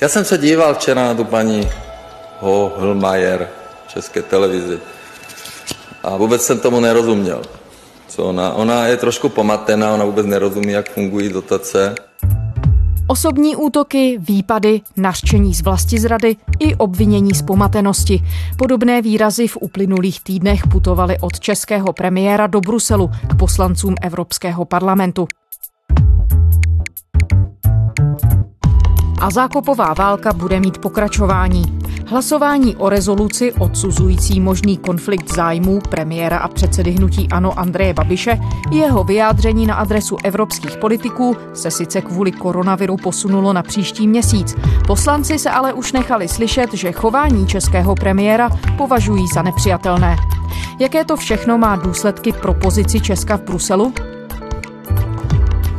Já 0.00 0.08
jsem 0.08 0.24
se 0.24 0.38
díval 0.38 0.74
včera 0.74 1.02
na 1.02 1.14
tu 1.14 1.24
paní 1.24 1.68
Hohlmajer 2.38 3.48
České 3.88 4.22
televizi 4.22 4.78
a 6.02 6.16
vůbec 6.16 6.42
jsem 6.42 6.60
tomu 6.60 6.80
nerozuměl. 6.80 7.42
Co 8.08 8.24
ona, 8.24 8.52
ona 8.52 8.86
je 8.86 8.96
trošku 8.96 9.28
pomatená, 9.28 9.94
ona 9.94 10.04
vůbec 10.04 10.26
nerozumí, 10.26 10.72
jak 10.72 10.90
fungují 10.90 11.28
dotace. 11.28 11.94
Osobní 13.06 13.56
útoky, 13.56 14.18
výpady, 14.18 14.80
nařčení 14.96 15.54
z 15.54 15.62
vlasti 15.62 16.00
zrady 16.00 16.36
i 16.58 16.74
obvinění 16.74 17.34
z 17.34 17.42
pomatenosti. 17.42 18.22
Podobné 18.56 19.02
výrazy 19.02 19.48
v 19.48 19.56
uplynulých 19.60 20.20
týdnech 20.20 20.60
putovaly 20.72 21.16
od 21.20 21.40
českého 21.40 21.92
premiéra 21.92 22.46
do 22.46 22.60
Bruselu 22.60 23.10
k 23.30 23.38
poslancům 23.38 23.94
Evropského 24.02 24.64
parlamentu. 24.64 25.28
A 29.20 29.30
zákopová 29.30 29.94
válka 29.94 30.32
bude 30.32 30.60
mít 30.60 30.78
pokračování. 30.78 31.78
Hlasování 32.06 32.76
o 32.76 32.88
rezoluci 32.88 33.52
odsuzující 33.52 34.40
možný 34.40 34.76
konflikt 34.76 35.34
zájmů 35.34 35.80
premiéra 35.88 36.38
a 36.38 36.48
předsedy 36.48 36.90
hnutí 36.90 37.28
Ano 37.28 37.58
Andreje 37.58 37.94
Babiše 37.94 38.38
jeho 38.70 39.04
vyjádření 39.04 39.66
na 39.66 39.74
adresu 39.74 40.16
evropských 40.24 40.76
politiků 40.76 41.36
se 41.54 41.70
sice 41.70 42.00
kvůli 42.00 42.32
koronaviru 42.32 42.96
posunulo 42.96 43.52
na 43.52 43.62
příští 43.62 44.08
měsíc. 44.08 44.56
Poslanci 44.86 45.38
se 45.38 45.50
ale 45.50 45.72
už 45.72 45.92
nechali 45.92 46.28
slyšet, 46.28 46.74
že 46.74 46.92
chování 46.92 47.46
českého 47.46 47.94
premiéra 47.94 48.48
považují 48.76 49.26
za 49.34 49.42
nepřijatelné. 49.42 50.16
Jaké 50.78 51.04
to 51.04 51.16
všechno 51.16 51.58
má 51.58 51.76
důsledky 51.76 52.32
pro 52.32 52.54
pozici 52.54 53.00
Česka 53.00 53.36
v 53.36 53.42
Bruselu? 53.42 53.92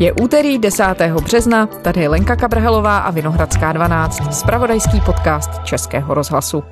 Je 0.02 0.14
úterý 0.14 0.58
10. 0.58 0.84
března, 1.24 1.66
tady 1.66 2.02
je 2.02 2.10
Lenka 2.10 2.36
Kabrhelová 2.36 2.98
a 2.98 3.12
Vinohradská 3.12 3.72
12, 3.72 4.34
spravodajský 4.34 5.02
podcast 5.02 5.64
Českého 5.64 6.14
rozhlasu. 6.14 6.64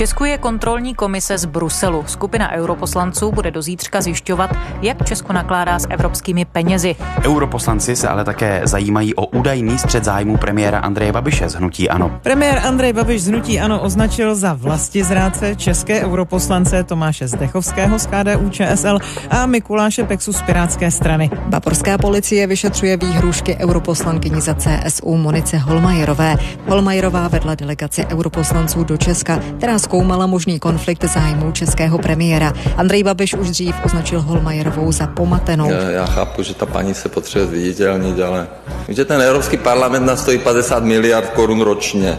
Česku 0.00 0.24
je 0.24 0.38
kontrolní 0.38 0.94
komise 0.94 1.38
z 1.38 1.44
Bruselu. 1.44 2.04
Skupina 2.06 2.52
europoslanců 2.52 3.32
bude 3.32 3.50
do 3.50 3.62
zítřka 3.62 4.00
zjišťovat, 4.00 4.50
jak 4.82 5.04
Česko 5.04 5.32
nakládá 5.32 5.78
s 5.78 5.86
evropskými 5.90 6.44
penězi. 6.44 6.96
Europoslanci 7.24 7.96
se 7.96 8.08
ale 8.08 8.24
také 8.24 8.60
zajímají 8.64 9.14
o 9.14 9.26
údajný 9.26 9.78
střed 9.78 10.04
zájmů 10.04 10.36
premiéra 10.36 10.78
Andreje 10.78 11.12
Babiše 11.12 11.48
z 11.48 11.54
Hnutí 11.54 11.90
Ano. 11.90 12.18
Premiér 12.22 12.60
Andrej 12.64 12.92
Babiš 12.92 13.22
z 13.22 13.28
Hnutí 13.28 13.60
Ano 13.60 13.80
označil 13.80 14.34
za 14.34 14.52
vlasti 14.52 15.04
zrádce 15.04 15.56
české 15.56 16.04
europoslance 16.04 16.84
Tomáše 16.84 17.28
Zdechovského 17.28 17.98
z 17.98 18.06
KDU 18.06 18.50
ČSL 18.50 18.98
a 19.30 19.46
Mikuláše 19.46 20.04
Pexu 20.04 20.32
z 20.32 20.42
Pirátské 20.42 20.90
strany. 20.90 21.30
Baporská 21.46 21.98
policie 21.98 22.46
vyšetřuje 22.46 22.96
výhrušky 22.96 23.56
europoslankyni 23.56 24.40
za 24.40 24.54
CSU 24.54 25.16
Monice 25.16 25.58
Holmajerové. 25.58 26.36
Holmajerová 26.68 27.28
vedla 27.28 27.54
delegaci 27.54 28.06
europoslanců 28.06 28.84
do 28.84 28.96
Česka, 28.96 29.40
která 29.58 29.78
zkoumala 29.90 30.26
možný 30.26 30.58
konflikt 30.58 31.04
zájmů 31.04 31.52
českého 31.52 31.98
premiéra. 31.98 32.52
Andrej 32.76 33.02
Babiš 33.02 33.34
už 33.34 33.50
dřív 33.50 33.74
označil 33.84 34.22
Holmajerovou 34.22 34.92
za 34.92 35.06
pomatenou. 35.06 35.70
Já, 35.70 35.90
já 35.90 36.06
chápu, 36.06 36.42
že 36.42 36.54
ta 36.54 36.66
paní 36.66 36.94
se 36.94 37.08
potřebuje 37.08 37.46
zviditelnit, 37.46 38.20
ale 38.20 38.46
víte, 38.88 39.04
ten 39.04 39.22
Evropský 39.22 39.56
parlament 39.56 40.06
nás 40.06 40.22
stojí 40.22 40.38
50 40.38 40.84
miliard 40.84 41.30
korun 41.30 41.60
ročně. 41.60 42.18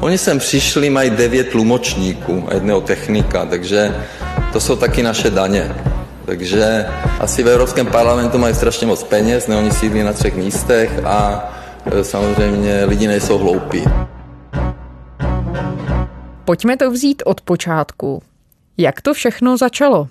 Oni 0.00 0.18
sem 0.18 0.38
přišli, 0.38 0.90
mají 0.90 1.10
devět 1.10 1.48
tlumočníků 1.48 2.44
a 2.48 2.54
jedného 2.54 2.80
technika, 2.80 3.46
takže 3.46 3.94
to 4.52 4.60
jsou 4.60 4.76
taky 4.76 5.02
naše 5.02 5.30
daně. 5.30 5.74
Takže 6.26 6.86
asi 7.20 7.42
v 7.42 7.48
Evropském 7.48 7.86
parlamentu 7.86 8.38
mají 8.38 8.54
strašně 8.54 8.86
moc 8.86 9.02
peněz, 9.02 9.46
ne, 9.46 9.56
oni 9.56 9.70
sídlí 9.70 10.02
na 10.02 10.12
třech 10.12 10.36
místech 10.36 11.00
a 11.04 11.50
e, 11.90 12.04
samozřejmě 12.04 12.84
lidi 12.84 13.06
nejsou 13.06 13.38
hloupí. 13.38 13.84
Pojďme 16.50 16.76
to 16.76 16.90
vzít 16.90 17.22
od 17.26 17.40
počátku. 17.40 18.22
Jak 18.78 19.00
to 19.00 19.14
všechno 19.14 19.56
začalo? 19.56 20.08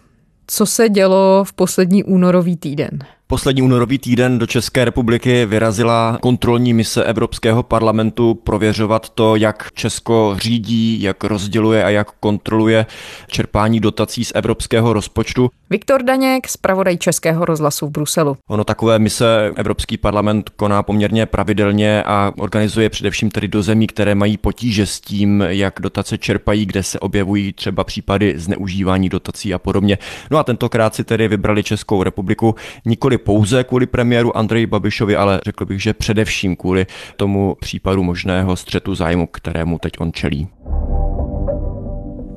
Co 0.48 0.66
se 0.66 0.90
dělo 0.90 1.44
v 1.44 1.54
poslední 1.54 2.04
únorový 2.04 2.58
týden? 2.58 3.00
Poslední 3.32 3.62
únorový 3.62 3.98
týden 3.98 4.40
do 4.40 4.48
České 4.48 4.86
republiky 4.86 5.46
vyrazila 5.46 6.18
kontrolní 6.22 6.74
mise 6.74 7.04
Evropského 7.04 7.64
parlamentu 7.64 8.34
prověřovat 8.34 9.10
to, 9.10 9.36
jak 9.36 9.72
Česko 9.74 10.36
řídí, 10.38 11.02
jak 11.02 11.24
rozděluje 11.24 11.84
a 11.84 11.90
jak 11.90 12.12
kontroluje 12.20 12.86
čerpání 13.28 13.80
dotací 13.80 14.26
z 14.26 14.32
evropského 14.36 14.94
rozpočtu. 14.94 15.50
Viktor 15.70 16.04
Daněk, 16.04 16.48
zpravodaj 16.48 16.98
Českého 16.98 17.46
rozhlasu 17.46 17.88
v 17.88 17.92
Bruselu. 17.92 18.38
Ono 18.48 18.64
takové 18.64 19.00
mise 19.00 19.52
Evropský 19.56 19.98
parlament 19.98 20.50
koná 20.50 20.84
poměrně 20.84 21.26
pravidelně 21.26 22.04
a 22.04 22.32
organizuje 22.38 22.90
především 22.90 23.32
tedy 23.32 23.48
do 23.48 23.64
zemí, 23.64 23.88
které 23.88 24.16
mají 24.16 24.38
potíže 24.38 24.86
s 24.86 25.02
tím, 25.02 25.44
jak 25.48 25.74
dotace 25.80 26.18
čerpají, 26.18 26.66
kde 26.66 26.84
se 26.84 27.00
objevují 27.00 27.54
třeba 27.54 27.84
případy 27.84 28.34
zneužívání 28.38 29.10
dotací 29.10 29.54
a 29.54 29.60
podobně. 29.60 29.98
No 30.32 30.38
a 30.38 30.44
tentokrát 30.44 30.96
si 30.96 31.04
tedy 31.04 31.28
vybrali 31.28 31.64
Českou 31.64 32.04
republiku 32.04 32.56
nikoli 32.86 33.19
pouze 33.20 33.64
kvůli 33.64 33.86
premiéru 33.86 34.38
Andreji 34.38 34.66
Babišovi, 34.66 35.16
ale 35.16 35.42
řekl 35.46 35.66
bych, 35.66 35.82
že 35.82 35.94
především 35.94 36.56
kvůli 36.56 36.86
tomu 37.18 37.56
případu 37.60 38.04
možného 38.04 38.56
střetu 38.56 38.96
zájmu, 38.96 39.28
kterému 39.28 39.80
teď 39.80 39.94
on 40.00 40.14
čelí. 40.14 40.48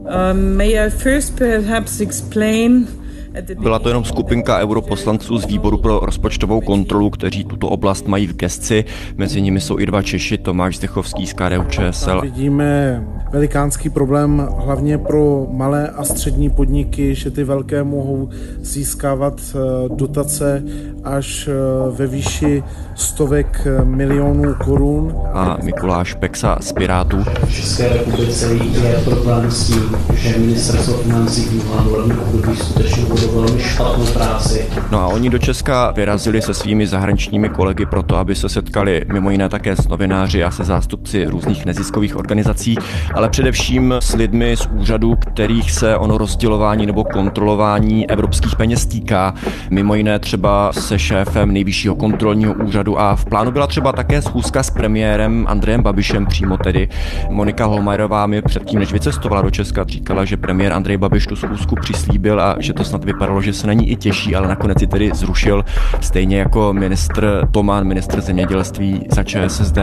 Um, 0.03 0.57
may 0.57 0.79
I 0.79 0.91
first 0.91 1.39
perhaps 1.39 2.01
explain 2.01 3.02
byla 3.61 3.79
to 3.79 3.89
jenom 3.89 4.05
skupinka 4.05 4.59
europoslanců 4.59 5.39
z 5.39 5.47
výboru 5.47 5.79
pro 5.79 6.01
rozpočtovou 6.01 6.61
kontrolu, 6.61 7.11
kteří 7.11 7.45
tuto 7.45 7.69
oblast 7.69 8.07
mají 8.07 8.27
v 8.27 8.37
gesci. 8.37 8.85
Mezi 9.17 9.41
nimi 9.41 9.61
jsou 9.61 9.79
i 9.79 9.87
dva 9.87 10.03
Češi, 10.03 10.39
Tomáš 10.39 10.77
Zdechovský 10.77 11.27
z 11.27 11.33
KDU 11.33 11.65
ČSL. 11.69 12.21
Vidíme 12.21 13.03
velikánský 13.33 13.91
problém 13.91 14.49
hlavně 14.59 14.99
pro 14.99 15.47
malé 15.51 15.89
a 15.89 16.05
střední 16.05 16.51
podniky, 16.51 17.15
že 17.15 17.31
ty 17.31 17.45
velké 17.45 17.85
mohou 17.85 18.29
získávat 18.61 19.41
eh, 19.55 19.89
dotace 19.95 20.63
až 21.05 21.49
eh, 21.49 21.53
ve 21.91 22.07
výši 22.07 22.63
stovek 22.95 23.67
eh, 23.67 23.85
milionů 23.85 24.55
korun. 24.65 25.15
A 25.33 25.59
Mikuláš 25.63 26.15
Peksa 26.15 26.59
z 26.61 26.73
Pirátů. 26.73 27.25
V 27.45 27.55
České 27.55 27.89
republice 27.89 28.55
je 28.55 29.01
problém 29.05 29.51
s 29.51 29.67
tím, 29.67 29.97
že 30.15 30.39
ministerstvo 30.39 30.95
financí 30.95 31.43
v 31.43 31.53
minulém 31.53 32.21
období 32.21 32.57
skutečně 32.57 33.05
velmi 33.27 33.61
špatnou 33.63 34.07
práci. 34.07 34.67
No 34.91 35.01
a 35.01 35.07
oni 35.07 35.31
do 35.31 35.39
Česka 35.39 35.91
vyrazili 35.91 36.43
se 36.43 36.55
svými 36.55 36.87
zahraničními 36.87 37.49
kolegy 37.49 37.87
proto, 37.87 38.17
aby 38.17 38.35
se 38.35 38.49
setkali 38.49 39.05
mimo 39.13 39.31
jiné 39.31 39.49
také 39.49 39.77
s 39.77 39.89
novináři 39.89 40.45
a 40.45 40.51
se 40.51 40.65
zástupci 40.65 41.25
různých 41.25 41.67
neziskových 41.67 42.17
organizací, 42.17 42.77
ale 43.15 43.29
především 43.29 43.95
s 44.01 44.15
lidmi 44.15 44.57
z 44.57 44.67
úřadů, 44.67 45.17
kterých 45.17 45.71
se 45.71 45.97
ono 45.97 46.19
rozdělování 46.19 46.87
nebo 46.87 47.05
kontrolování 47.05 48.11
evropských 48.11 48.57
peněz 48.57 48.87
týká. 48.87 49.35
Mimo 49.71 49.95
jiné 49.95 50.19
třeba 50.19 50.73
se 50.73 50.99
šéfem 50.99 51.53
nejvyššího 51.53 51.95
kontrolního 51.95 52.55
úřadu 52.55 53.01
a 53.01 53.17
v 53.17 53.25
plánu 53.25 53.51
byla 53.51 53.67
třeba 53.67 53.93
také 53.93 54.23
schůzka 54.23 54.63
s 54.63 54.71
premiérem 54.71 55.45
Andrejem 55.49 55.83
Babišem 55.83 56.27
přímo 56.27 56.57
tedy. 56.57 56.89
Monika 57.31 57.65
Holmajerová 57.65 58.27
mi 58.27 58.43
předtím, 58.43 58.79
než 58.79 58.93
vycestovala 58.93 59.43
do 59.43 59.51
Česka, 59.51 59.85
říkala, 59.89 60.25
že 60.25 60.37
premiér 60.37 60.73
Andrej 60.73 60.97
Babiš 60.97 61.27
tu 61.27 61.37
schůzku 61.37 61.75
přislíbil 61.75 62.41
a 62.41 62.57
že 62.59 62.73
to 62.73 62.85
snad 62.85 63.05
vypadalo, 63.13 63.43
že 63.43 63.53
se 63.53 63.67
na 63.67 63.73
ní 63.73 63.91
i 63.91 63.97
těší, 63.97 64.35
ale 64.35 64.49
nakonec 64.49 64.81
ji 64.81 64.87
tedy 64.87 65.11
zrušil, 65.15 65.65
stejně 66.01 66.39
jako 66.39 66.73
ministr 66.73 67.49
Toman, 67.53 67.87
ministr 67.87 68.21
zemědělství 68.21 69.07
za 69.11 69.23
ČSSD. 69.23 69.79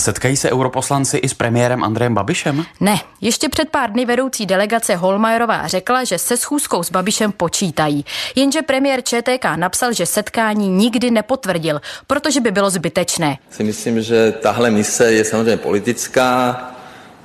Setkají 0.00 0.36
se 0.36 0.52
europoslanci 0.52 1.16
i 1.16 1.28
s 1.28 1.34
premiérem 1.34 1.84
Andrejem 1.84 2.14
Babišem? 2.14 2.64
Ne, 2.80 3.00
ještě 3.20 3.48
před 3.48 3.68
pár 3.68 3.92
dny 3.92 4.04
vedoucí 4.06 4.46
delegace 4.46 4.96
Holmajerová 4.96 5.66
řekla, 5.66 6.04
že 6.04 6.18
se 6.18 6.36
schůzkou 6.36 6.82
s 6.82 6.90
Babišem 6.90 7.32
počítají. 7.32 8.04
Jenže 8.36 8.62
premiér 8.62 9.02
ČTK 9.02 9.44
napsal, 9.56 9.92
že 9.92 10.06
setkání 10.06 10.68
nikdy 10.68 11.10
nepotvrdil, 11.10 11.80
protože 12.06 12.40
by 12.40 12.50
bylo 12.50 12.70
zbytečné. 12.70 13.38
Si 13.50 13.64
myslím, 13.64 14.02
že 14.02 14.32
tahle 14.32 14.70
mise 14.70 15.12
je 15.12 15.24
samozřejmě 15.24 15.56
politická, 15.56 16.60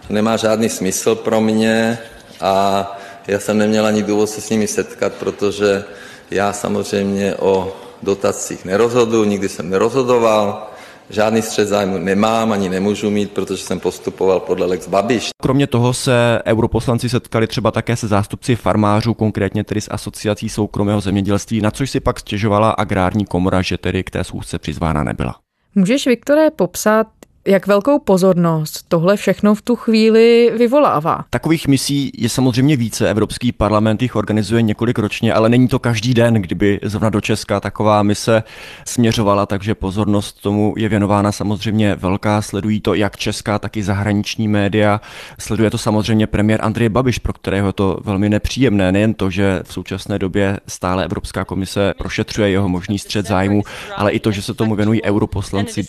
nemá 0.09 0.37
žádný 0.37 0.69
smysl 0.69 1.15
pro 1.15 1.41
mě 1.41 1.97
a 2.41 2.96
já 3.27 3.39
jsem 3.39 3.57
neměl 3.57 3.85
ani 3.85 4.03
důvod 4.03 4.29
se 4.29 4.41
s 4.41 4.49
nimi 4.49 4.67
setkat, 4.67 5.13
protože 5.13 5.83
já 6.31 6.53
samozřejmě 6.53 7.35
o 7.35 7.75
dotacích 8.03 8.65
nerozhodu, 8.65 9.23
nikdy 9.23 9.49
jsem 9.49 9.69
nerozhodoval, 9.69 10.67
žádný 11.09 11.41
střed 11.41 11.67
zájmu 11.67 11.97
nemám, 11.97 12.51
ani 12.51 12.69
nemůžu 12.69 13.09
mít, 13.09 13.31
protože 13.31 13.63
jsem 13.63 13.79
postupoval 13.79 14.39
podle 14.39 14.65
Lex 14.65 14.87
Babiš. 14.87 15.29
Kromě 15.41 15.67
toho 15.67 15.93
se 15.93 16.39
europoslanci 16.45 17.09
setkali 17.09 17.47
třeba 17.47 17.71
také 17.71 17.95
se 17.95 18.07
zástupci 18.07 18.55
farmářů, 18.55 19.13
konkrétně 19.13 19.63
tedy 19.63 19.81
s 19.81 19.91
asociací 19.91 20.49
soukromého 20.49 21.01
zemědělství, 21.01 21.61
na 21.61 21.71
což 21.71 21.89
si 21.89 21.99
pak 21.99 22.19
stěžovala 22.19 22.71
agrární 22.71 23.25
komora, 23.25 23.61
že 23.61 23.77
tedy 23.77 24.03
k 24.03 24.09
té 24.09 24.23
schůzce 24.23 24.59
přizvána 24.59 25.03
nebyla. 25.03 25.35
Můžeš, 25.75 26.07
Viktore, 26.07 26.51
popsat, 26.51 27.07
Jak 27.49 27.67
velkou 27.67 27.99
pozornost 27.99 28.85
tohle 28.87 29.17
všechno 29.17 29.55
v 29.55 29.61
tu 29.61 29.75
chvíli 29.75 30.51
vyvolává? 30.57 31.25
Takových 31.29 31.67
misí 31.67 32.11
je 32.17 32.29
samozřejmě 32.29 32.75
více. 32.75 33.09
Evropský 33.09 33.51
parlament 33.51 34.01
jich 34.01 34.15
organizuje 34.15 34.61
několik 34.61 34.99
ročně, 34.99 35.33
ale 35.33 35.49
není 35.49 35.67
to 35.67 35.79
každý 35.79 36.13
den, 36.13 36.33
kdyby 36.33 36.79
zrovna 36.83 37.09
do 37.09 37.21
Česka 37.21 37.59
taková 37.59 38.03
mise 38.03 38.43
směřovala, 38.85 39.45
takže 39.45 39.75
pozornost 39.75 40.41
tomu 40.41 40.73
je 40.77 40.89
věnována 40.89 41.31
samozřejmě 41.31 41.95
velká. 41.95 42.41
Sledují 42.41 42.81
to 42.81 42.93
jak 42.93 43.17
česká, 43.17 43.59
tak 43.59 43.77
i 43.77 43.83
zahraniční 43.83 44.47
média. 44.47 45.01
Sleduje 45.39 45.71
to 45.71 45.77
samozřejmě 45.77 46.27
premiér 46.27 46.59
Andrej 46.63 46.89
Babiš, 46.89 47.19
pro 47.19 47.33
kterého 47.33 47.67
je 47.67 47.73
to 47.73 47.97
velmi 48.03 48.29
nepříjemné. 48.29 48.91
Nejen 48.91 49.13
to, 49.13 49.29
že 49.29 49.61
v 49.63 49.73
současné 49.73 50.19
době 50.19 50.59
stále 50.67 51.05
Evropská 51.05 51.45
komise 51.45 51.93
prošetřuje 51.97 52.49
jeho 52.49 52.69
možný 52.69 52.99
střed 52.99 53.25
zájmu, 53.25 53.61
ale 53.95 54.11
i 54.11 54.19
to, 54.19 54.31
že 54.31 54.41
se 54.41 54.53
tomu 54.53 54.75
věnují 54.75 55.03
europoslanci. 55.03 55.83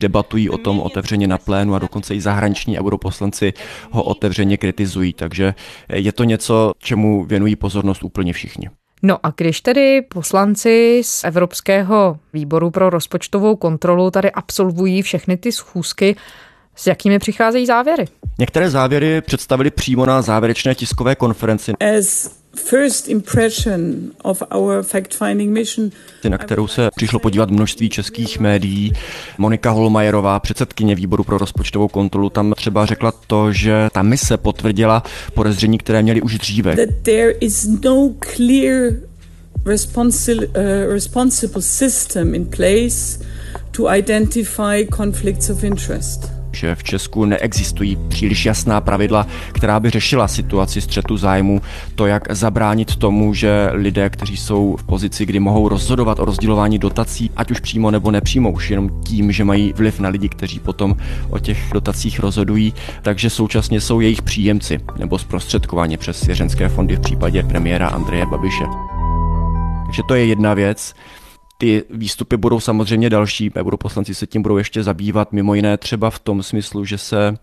Debatují 0.00 0.50
o 0.50 0.58
tom 0.58 0.80
otevřeně 0.80 1.28
na 1.28 1.38
plénu 1.38 1.74
a 1.74 1.78
dokonce 1.78 2.14
i 2.14 2.20
zahraniční 2.20 2.78
europoslanci 2.78 3.52
ho 3.90 4.02
otevřeně 4.02 4.56
kritizují, 4.56 5.12
takže 5.12 5.54
je 5.92 6.12
to 6.12 6.24
něco, 6.24 6.72
čemu 6.78 7.24
věnují 7.24 7.56
pozornost 7.56 8.02
úplně 8.02 8.32
všichni. 8.32 8.70
No 9.02 9.26
a 9.26 9.32
když 9.36 9.60
tedy 9.60 10.02
poslanci 10.02 11.02
z 11.04 11.24
Evropského 11.24 12.18
výboru 12.32 12.70
pro 12.70 12.90
rozpočtovou 12.90 13.56
kontrolu 13.56 14.10
tady 14.10 14.30
absolvují 14.30 15.02
všechny 15.02 15.36
ty 15.36 15.52
schůzky, 15.52 16.16
s 16.76 16.86
jakými 16.86 17.18
přicházejí 17.18 17.66
závěry? 17.66 18.04
Některé 18.38 18.70
závěry 18.70 19.20
představili 19.20 19.70
přímo 19.70 20.06
na 20.06 20.22
závěrečné 20.22 20.74
tiskové 20.74 21.14
konferenci. 21.14 21.72
As 21.98 22.30
first 22.56 23.08
impression 23.08 24.10
of 24.22 24.42
our 24.54 24.82
fact-finding 24.82 25.50
mission. 25.50 25.90
Na 26.28 26.38
kterou 26.38 26.66
se 26.66 26.88
přišlo 26.96 27.18
podívat 27.18 27.50
množství 27.50 27.88
českých 27.88 28.38
médií. 28.38 28.92
Monika 29.38 29.70
Holmajerová, 29.70 30.40
předsedkyně 30.40 30.94
výboru 30.94 31.24
pro 31.24 31.38
rozpočtovou 31.38 31.88
kontrolu, 31.88 32.30
tam 32.30 32.52
třeba 32.56 32.86
řekla 32.86 33.12
to, 33.26 33.52
že 33.52 33.88
ta 33.92 34.02
mise 34.02 34.36
potvrdila 34.36 35.02
podezření, 35.34 35.78
které 35.78 36.02
měli 36.02 36.22
už 36.22 36.38
dříve. 36.38 36.76
That 36.76 36.94
there 37.02 37.30
is 37.30 37.68
no 37.84 37.96
uh, 37.96 38.14
responsible 40.92 41.62
system 41.62 42.34
in 42.34 42.46
place 42.46 43.24
to 43.70 43.94
identify 43.94 44.86
conflicts 44.96 45.50
of 45.50 45.64
interest 45.64 46.35
že 46.56 46.74
v 46.74 46.84
Česku 46.84 47.24
neexistují 47.24 47.96
příliš 48.08 48.46
jasná 48.46 48.80
pravidla, 48.80 49.26
která 49.52 49.80
by 49.80 49.90
řešila 49.90 50.28
situaci 50.28 50.80
střetu 50.80 51.16
zájmu, 51.16 51.60
to, 51.94 52.06
jak 52.06 52.34
zabránit 52.34 52.96
tomu, 52.96 53.34
že 53.34 53.70
lidé, 53.72 54.10
kteří 54.10 54.36
jsou 54.36 54.76
v 54.76 54.84
pozici, 54.84 55.26
kdy 55.26 55.40
mohou 55.40 55.68
rozhodovat 55.68 56.18
o 56.18 56.24
rozdělování 56.24 56.78
dotací, 56.78 57.30
ať 57.36 57.50
už 57.50 57.60
přímo 57.60 57.90
nebo 57.90 58.10
nepřímo, 58.10 58.50
už 58.50 58.70
jenom 58.70 59.02
tím, 59.02 59.32
že 59.32 59.44
mají 59.44 59.72
vliv 59.72 60.00
na 60.00 60.08
lidi, 60.08 60.28
kteří 60.28 60.58
potom 60.60 60.96
o 61.30 61.38
těch 61.38 61.58
dotacích 61.72 62.20
rozhodují, 62.20 62.74
takže 63.02 63.30
současně 63.30 63.80
jsou 63.80 64.00
jejich 64.00 64.22
příjemci 64.22 64.80
nebo 64.98 65.18
zprostředkovaně 65.18 65.98
přes 65.98 66.20
svěřenské 66.20 66.68
fondy 66.68 66.96
v 66.96 67.00
případě 67.00 67.42
premiéra 67.42 67.88
Andreje 67.88 68.26
Babiše. 68.26 68.64
Takže 69.86 70.02
to 70.08 70.14
je 70.14 70.26
jedna 70.26 70.54
věc. 70.54 70.94
Ty 71.58 71.84
výstupy 71.90 72.36
budou 72.36 72.60
samozřejmě 72.60 73.10
další, 73.10 73.50
europoslanci 73.56 74.14
se 74.14 74.26
tím 74.26 74.42
budou 74.42 74.56
ještě 74.56 74.82
zabývat, 74.82 75.32
mimo 75.32 75.54
jiné 75.54 75.76
třeba 75.76 76.10
v 76.10 76.18
tom 76.18 76.42
smyslu, 76.42 76.84
že 76.84 76.98
se 76.98 77.36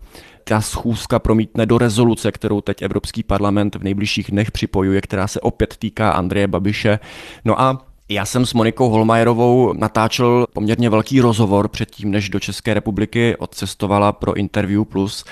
ta 0.44 0.60
schůzka 0.60 1.18
promítne 1.18 1.66
do 1.66 1.78
rezoluce, 1.78 2.32
kterou 2.32 2.60
teď 2.60 2.82
Evropský 2.82 3.22
parlament 3.22 3.74
v 3.74 3.84
nejbližších 3.84 4.30
dnech 4.30 4.50
připojuje, 4.50 5.00
která 5.00 5.28
se 5.28 5.40
opět 5.40 5.76
týká 5.76 6.10
Andreje 6.10 6.46
Babiše. 6.46 6.98
No 7.44 7.60
a 7.60 7.86
já 8.08 8.26
jsem 8.26 8.46
s 8.46 8.54
Monikou 8.54 8.88
Holmajerovou 8.88 9.72
natáčel 9.72 10.46
poměrně 10.52 10.90
velký 10.90 11.20
rozhovor 11.20 11.68
předtím, 11.68 12.10
než 12.10 12.28
do 12.28 12.40
České 12.40 12.74
republiky 12.74 13.36
odcestovala 13.36 14.12
pro 14.12 14.34
Interview 14.34 14.84
Plus 14.84 15.24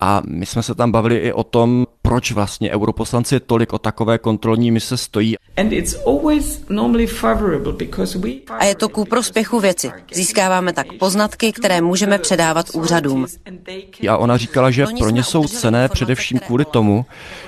a 0.00 0.22
my 0.26 0.46
jsme 0.46 0.62
se 0.62 0.74
tam 0.74 0.92
bavili 0.92 1.16
i 1.16 1.32
o 1.32 1.44
tom, 1.44 1.86
proč 2.08 2.32
vlastně 2.32 2.70
europoslanci 2.70 3.40
tolik 3.40 3.72
o 3.72 3.78
takové 3.78 4.18
kontrolní 4.18 4.70
mise 4.70 4.96
stojí. 4.96 5.36
A 8.58 8.64
je 8.64 8.74
to 8.74 8.88
ku 8.88 9.04
prospěchu 9.04 9.60
věci. 9.60 9.90
Získáváme 10.12 10.72
tak 10.72 10.92
poznatky, 10.92 11.52
které 11.52 11.80
můžeme 11.80 12.18
předávat 12.18 12.66
úřadům. 12.74 13.26
A 14.08 14.16
ona 14.16 14.36
říkala, 14.36 14.70
že 14.70 14.86
pro 14.98 15.10
ně 15.10 15.22
jsou 15.22 15.44
cené 15.44 15.88
především 15.88 16.38
kvůli 16.38 16.64
tomu, 16.64 17.06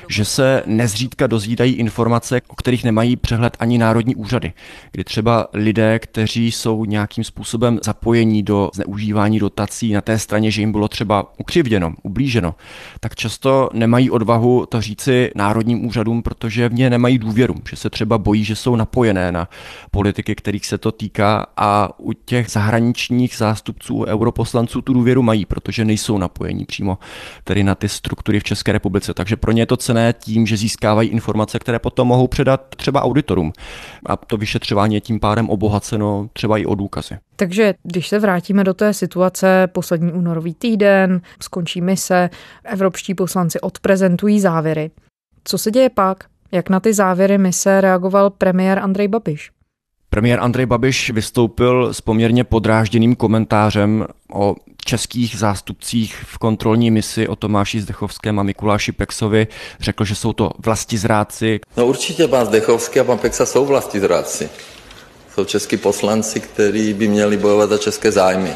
že 0.08 0.24
se 0.24 0.62
nezřídka 0.66 1.26
dozvídají 1.26 1.74
informace, 1.74 2.40
o 2.48 2.54
kterých 2.54 2.84
nemají 2.84 3.16
přehled 3.16 3.56
ani 3.58 3.78
národní 3.78 4.14
úřady. 4.14 4.52
Kdy 4.92 5.04
třeba 5.04 5.48
lidé, 5.52 5.98
kteří 5.98 6.52
jsou 6.52 6.84
nějakým 6.84 7.24
způsobem 7.24 7.78
zapojení 7.82 8.42
do 8.42 8.70
zneužívání 8.74 9.38
dotací 9.38 9.92
na 9.92 10.00
té 10.00 10.18
straně, 10.18 10.50
že 10.50 10.62
jim 10.62 10.72
bylo 10.72 10.88
třeba 10.88 11.32
ukřivděno, 11.38 11.94
ublíženo, 12.02 12.54
tak 13.00 13.14
často 13.14 13.70
nemají 13.72 14.10
odvahu 14.10 14.45
to 14.68 14.80
říci 14.80 15.30
národním 15.34 15.86
úřadům, 15.86 16.22
protože 16.22 16.68
v 16.68 16.74
ně 16.74 16.90
nemají 16.90 17.18
důvěru, 17.18 17.54
že 17.70 17.76
se 17.76 17.90
třeba 17.90 18.18
bojí, 18.18 18.44
že 18.44 18.56
jsou 18.56 18.76
napojené 18.76 19.32
na 19.32 19.48
politiky, 19.90 20.34
kterých 20.34 20.66
se 20.66 20.78
to 20.78 20.92
týká 20.92 21.46
a 21.56 21.88
u 21.98 22.12
těch 22.12 22.50
zahraničních 22.50 23.36
zástupců 23.36 24.04
europoslanců 24.04 24.82
tu 24.82 24.92
důvěru 24.92 25.22
mají, 25.22 25.46
protože 25.46 25.84
nejsou 25.84 26.18
napojení 26.18 26.64
přímo 26.64 26.98
tedy 27.44 27.64
na 27.64 27.74
ty 27.74 27.88
struktury 27.88 28.40
v 28.40 28.44
České 28.44 28.72
republice. 28.72 29.14
Takže 29.14 29.36
pro 29.36 29.52
ně 29.52 29.62
je 29.62 29.66
to 29.66 29.76
cené 29.76 30.14
tím, 30.18 30.46
že 30.46 30.56
získávají 30.56 31.08
informace, 31.08 31.58
které 31.58 31.78
potom 31.78 32.08
mohou 32.08 32.28
předat 32.28 32.74
třeba 32.76 33.02
auditorům. 33.02 33.52
A 34.06 34.16
to 34.16 34.36
vyšetřování 34.36 34.94
je 34.94 35.00
tím 35.00 35.20
pádem 35.20 35.50
obohaceno 35.50 36.28
třeba 36.32 36.58
i 36.58 36.66
o 36.66 36.74
důkazy. 36.74 37.18
Takže 37.36 37.74
když 37.82 38.08
se 38.08 38.18
vrátíme 38.18 38.64
do 38.64 38.74
té 38.74 38.92
situace, 38.92 39.68
poslední 39.72 40.12
únorový 40.12 40.54
týden, 40.54 41.20
skončí 41.42 41.80
mise, 41.80 42.30
evropští 42.64 43.14
poslanci 43.14 43.60
odprezentují 43.60 44.35
závěry. 44.40 44.90
Co 45.44 45.58
se 45.58 45.70
děje 45.70 45.90
pak? 45.90 46.24
Jak 46.52 46.68
na 46.68 46.80
ty 46.80 46.94
závěry 46.94 47.38
mise 47.38 47.80
reagoval 47.80 48.30
premiér 48.30 48.78
Andrej 48.78 49.08
Babiš? 49.08 49.50
Premiér 50.10 50.40
Andrej 50.40 50.66
Babiš 50.66 51.10
vystoupil 51.10 51.94
s 51.94 52.00
poměrně 52.00 52.44
podrážděným 52.44 53.16
komentářem 53.16 54.06
o 54.32 54.54
českých 54.84 55.36
zástupcích 55.36 56.24
v 56.26 56.38
kontrolní 56.38 56.90
misi 56.90 57.28
o 57.28 57.36
Tomáši 57.36 57.80
Zdechovském 57.80 58.38
a 58.38 58.42
Mikuláši 58.42 58.92
Pexovi. 58.92 59.46
Řekl, 59.80 60.04
že 60.04 60.14
jsou 60.14 60.32
to 60.32 60.50
vlastizráci. 60.58 61.60
No 61.76 61.86
určitě 61.86 62.28
pan 62.28 62.46
Zdechovský 62.46 63.00
a 63.00 63.04
pan 63.04 63.18
Pexa 63.18 63.46
jsou 63.46 63.66
vlastizráci. 63.66 64.48
Jsou 65.34 65.44
český 65.44 65.76
poslanci, 65.76 66.40
kteří 66.40 66.94
by 66.94 67.08
měli 67.08 67.36
bojovat 67.36 67.68
za 67.68 67.78
české 67.78 68.12
zájmy 68.12 68.50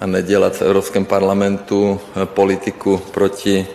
a 0.00 0.06
nedělat 0.06 0.56
v 0.56 0.62
Evropském 0.62 1.04
parlamentu 1.04 2.00
politiku 2.24 3.02
proti 3.10 3.66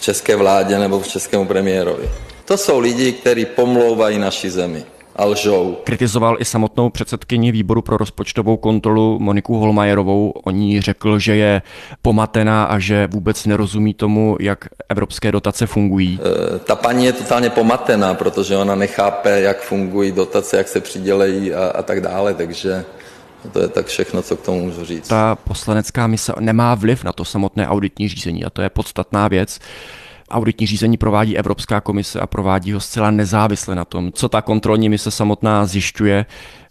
české 0.00 0.36
vládě 0.36 0.78
nebo 0.78 1.02
českému 1.02 1.46
premiérovi. 1.46 2.08
To 2.44 2.56
jsou 2.56 2.78
lidi, 2.78 3.12
kteří 3.12 3.44
pomlouvají 3.44 4.18
naši 4.18 4.50
zemi 4.50 4.84
a 5.16 5.24
lžou. 5.24 5.76
Kritizoval 5.84 6.36
i 6.40 6.44
samotnou 6.44 6.90
předsedkyni 6.90 7.52
výboru 7.52 7.82
pro 7.82 7.96
rozpočtovou 7.96 8.56
kontrolu 8.56 9.18
Moniku 9.18 9.58
Holmajerovou. 9.58 10.30
O 10.30 10.50
ní 10.50 10.80
řekl, 10.80 11.18
že 11.18 11.36
je 11.36 11.62
pomatená 12.02 12.64
a 12.64 12.78
že 12.78 13.08
vůbec 13.12 13.46
nerozumí 13.46 13.94
tomu, 13.94 14.36
jak 14.40 14.68
evropské 14.88 15.32
dotace 15.32 15.66
fungují. 15.66 16.20
E, 16.54 16.58
ta 16.58 16.76
paní 16.76 17.04
je 17.04 17.12
totálně 17.12 17.50
pomatená, 17.50 18.14
protože 18.14 18.56
ona 18.56 18.74
nechápe, 18.74 19.40
jak 19.40 19.62
fungují 19.62 20.12
dotace, 20.12 20.56
jak 20.56 20.68
se 20.68 20.80
přidělejí 20.80 21.54
a, 21.54 21.64
a 21.66 21.82
tak 21.82 22.00
dále, 22.00 22.34
takže 22.34 22.84
to 23.52 23.60
je 23.60 23.68
tak 23.68 23.86
všechno, 23.86 24.22
co 24.22 24.36
k 24.36 24.40
tomu 24.40 24.64
můžu 24.64 24.84
říct. 24.84 25.08
Ta 25.08 25.36
poslanecká 25.36 26.06
mise 26.06 26.32
nemá 26.40 26.74
vliv 26.74 27.04
na 27.04 27.12
to 27.12 27.24
samotné 27.24 27.68
auditní 27.68 28.08
řízení 28.08 28.44
a 28.44 28.50
to 28.50 28.62
je 28.62 28.70
podstatná 28.70 29.28
věc. 29.28 29.58
Auditní 30.30 30.66
řízení 30.66 30.96
provádí 30.96 31.38
Evropská 31.38 31.80
komise 31.80 32.20
a 32.20 32.26
provádí 32.26 32.72
ho 32.72 32.80
zcela 32.80 33.10
nezávisle 33.10 33.74
na 33.74 33.84
tom, 33.84 34.12
co 34.12 34.28
ta 34.28 34.42
kontrolní 34.42 34.88
mise 34.88 35.10
samotná 35.10 35.66
zjišťuje. 35.66 36.26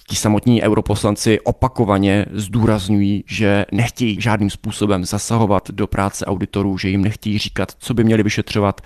Ti 0.07 0.15
samotní 0.15 0.63
europoslanci 0.63 1.39
opakovaně 1.39 2.25
zdůrazňují, 2.31 3.23
že 3.27 3.65
nechtějí 3.71 4.21
žádným 4.21 4.49
způsobem 4.49 5.05
zasahovat 5.05 5.71
do 5.71 5.87
práce 5.87 6.25
auditorů, 6.25 6.77
že 6.77 6.89
jim 6.89 7.01
nechtějí 7.01 7.37
říkat, 7.37 7.71
co 7.79 7.93
by 7.93 8.03
měli 8.03 8.23
vyšetřovat, 8.23 8.81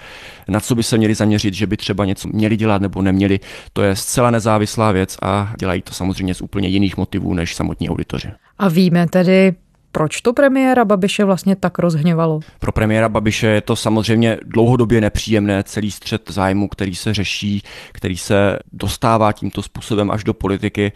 na 0.48 0.60
co 0.60 0.76
by 0.76 0.84
se 0.84 0.98
měli 0.98 1.16
zaměřit, 1.16 1.54
že 1.54 1.68
by 1.68 1.78
třeba 1.78 2.06
něco 2.06 2.28
měli 2.28 2.58
dělat 2.58 2.82
nebo 2.82 3.02
neměli. 3.02 3.40
To 3.74 3.82
je 3.82 3.96
zcela 3.96 4.32
nezávislá 4.32 4.92
věc 4.92 5.18
a 5.22 5.54
dělají 5.60 5.82
to 5.82 5.94
samozřejmě 5.94 6.34
z 6.34 6.42
úplně 6.42 6.68
jiných 6.68 6.98
motivů 6.98 7.34
než 7.34 7.56
samotní 7.56 7.90
auditoři. 7.90 8.32
A 8.58 8.70
víme 8.70 9.08
tedy, 9.08 9.54
proč 9.98 10.22
to 10.22 10.34
premiéra 10.34 10.86
Babiše 10.86 11.24
vlastně 11.24 11.56
tak 11.56 11.80
rozhněvalo? 11.80 12.40
Pro 12.60 12.72
premiéra 12.72 13.10
Babiše 13.10 13.48
je 13.48 13.62
to 13.62 13.76
samozřejmě 13.76 14.38
dlouhodobě 14.46 15.02
nepříjemné, 15.02 15.64
celý 15.64 15.92
střed 15.92 16.32
zájmu, 16.32 16.68
který 16.68 16.96
se 16.96 17.14
řeší, 17.14 17.64
který 17.92 18.18
se 18.18 18.60
dostává 18.74 19.32
tímto 19.32 19.62
způsobem 19.62 20.12
až 20.12 20.24
do 20.24 20.34
politiky. 20.34 20.92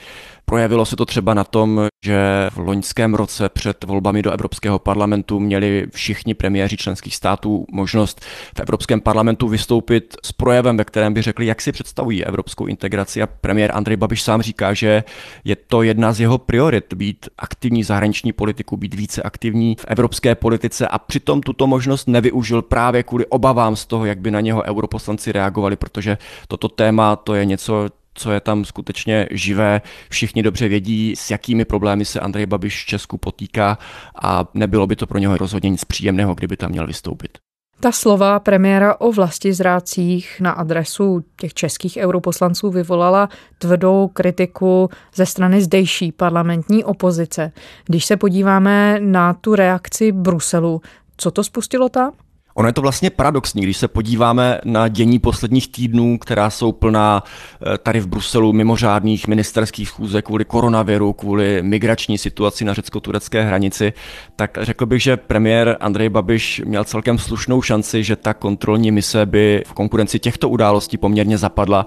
Projevilo 0.46 0.86
se 0.86 0.96
to 0.96 1.06
třeba 1.06 1.34
na 1.34 1.44
tom, 1.44 1.88
že 2.06 2.50
v 2.54 2.58
loňském 2.58 3.14
roce 3.14 3.50
před 3.50 3.84
volbami 3.84 4.22
do 4.22 4.32
Evropského 4.32 4.80
parlamentu 4.80 5.40
měli 5.40 5.88
všichni 5.94 6.34
premiéři 6.34 6.78
členských 6.78 7.16
států 7.16 7.66
možnost 7.72 8.22
v 8.58 8.60
Evropském 8.60 9.02
parlamentu 9.02 9.48
vystoupit 9.48 10.16
s 10.26 10.32
projevem, 10.32 10.78
ve 10.78 10.84
kterém 10.84 11.14
by 11.14 11.22
řekli, 11.22 11.46
jak 11.46 11.62
si 11.62 11.72
představují 11.72 12.26
evropskou 12.26 12.66
integraci. 12.66 13.22
A 13.22 13.28
premiér 13.28 13.72
Andrej 13.74 13.98
Babiš 13.98 14.22
sám 14.22 14.42
říká, 14.42 14.74
že 14.74 15.04
je 15.44 15.56
to 15.56 15.84
jedna 15.84 16.14
z 16.14 16.20
jeho 16.20 16.38
priorit 16.38 16.94
být 16.94 17.30
aktivní 17.38 17.84
zahraniční 17.84 18.34
politiku, 18.34 18.78
být 18.78 18.94
více 18.94 19.22
aktivní 19.22 19.76
v 19.76 19.86
evropské 19.88 20.36
politice 20.36 20.88
a 20.88 21.00
přitom 21.00 21.42
tuto 21.42 21.68
možnost 21.68 22.08
nevyužil 22.08 22.62
právě 22.62 23.04
kvůli 23.04 23.26
obavám 23.26 23.76
z 23.76 23.86
toho, 23.86 24.06
jak 24.06 24.20
by 24.20 24.32
na 24.32 24.42
něho 24.42 24.64
europoslanci 24.64 25.32
reagovali, 25.32 25.76
protože 25.76 26.18
toto 26.48 26.68
téma 26.68 27.16
to 27.16 27.36
je 27.36 27.46
něco, 27.46 27.90
co 28.14 28.32
je 28.32 28.40
tam 28.40 28.66
skutečně 28.66 29.28
živé. 29.32 29.82
Všichni 30.10 30.44
dobře 30.44 30.68
vědí, 30.68 31.16
s 31.16 31.32
jakými 31.32 31.66
problémy 31.66 32.06
se 32.06 32.20
Andrej 32.20 32.46
Babiš 32.46 32.84
v 32.84 32.86
Česku 32.86 33.18
potýká 33.18 33.78
a 34.24 34.46
nebylo 34.54 34.88
by 34.88 34.96
to 34.96 35.08
pro 35.08 35.18
něho 35.18 35.38
rozhodně 35.38 35.70
nic 35.70 35.86
příjemného, 35.86 36.36
kdyby 36.36 36.58
tam 36.58 36.72
měl 36.72 36.88
vystoupit. 36.88 37.38
Ta 37.80 37.92
slova 37.92 38.40
premiéra 38.40 38.96
o 39.00 39.12
vlasti 39.12 39.54
zrácích 39.54 40.42
na 40.42 40.52
adresu 40.52 41.24
těch 41.40 41.54
českých 41.54 41.98
europoslanců 41.98 42.70
vyvolala 42.70 43.30
tvrdou 43.58 44.08
kritiku 44.08 44.90
ze 45.16 45.26
strany 45.26 45.62
zdejší 45.62 46.12
parlamentní 46.12 46.84
opozice. 46.84 47.52
Když 47.86 48.06
se 48.06 48.18
podíváme 48.18 49.00
na 49.00 49.34
tu 49.34 49.56
reakci 49.56 50.12
Bruselu, 50.12 50.82
co 51.18 51.32
to 51.32 51.44
spustilo 51.44 51.90
tam? 51.90 52.12
Ono 52.56 52.68
je 52.68 52.74
to 52.74 52.82
vlastně 52.82 53.10
paradoxní, 53.10 53.62
když 53.62 53.78
se 53.78 53.88
podíváme 53.88 54.60
na 54.66 54.88
dění 54.88 55.20
posledních 55.20 55.68
týdnů, 55.68 56.18
která 56.18 56.50
jsou 56.50 56.72
plná 56.72 57.24
eh, 57.24 57.78
tady 57.78 58.00
v 58.00 58.08
Bruselu 58.08 58.54
mimořádných 58.54 59.28
ministerských 59.28 59.88
schůzek 59.88 60.26
kvůli 60.26 60.46
koronaviru, 60.46 61.14
kvůli 61.14 61.64
migrační 61.64 62.18
situaci 62.18 62.66
na 62.66 62.74
řecko-turecké 62.74 63.44
hranici, 63.44 63.94
tak 64.36 64.58
řekl 64.62 64.86
bych, 64.86 65.04
že 65.04 65.18
premiér 65.18 65.78
Andrej 65.80 66.10
Babiš 66.10 66.62
měl 66.66 66.84
celkem 66.84 67.18
slušnou 67.18 67.62
šanci, 67.62 68.04
že 68.04 68.16
ta 68.16 68.34
kontrolní 68.34 68.92
mise 68.92 69.26
by 69.26 69.64
v 69.68 69.74
konkurenci 69.74 70.20
těchto 70.20 70.50
událostí 70.50 70.98
poměrně 70.98 71.38
zapadla. 71.38 71.86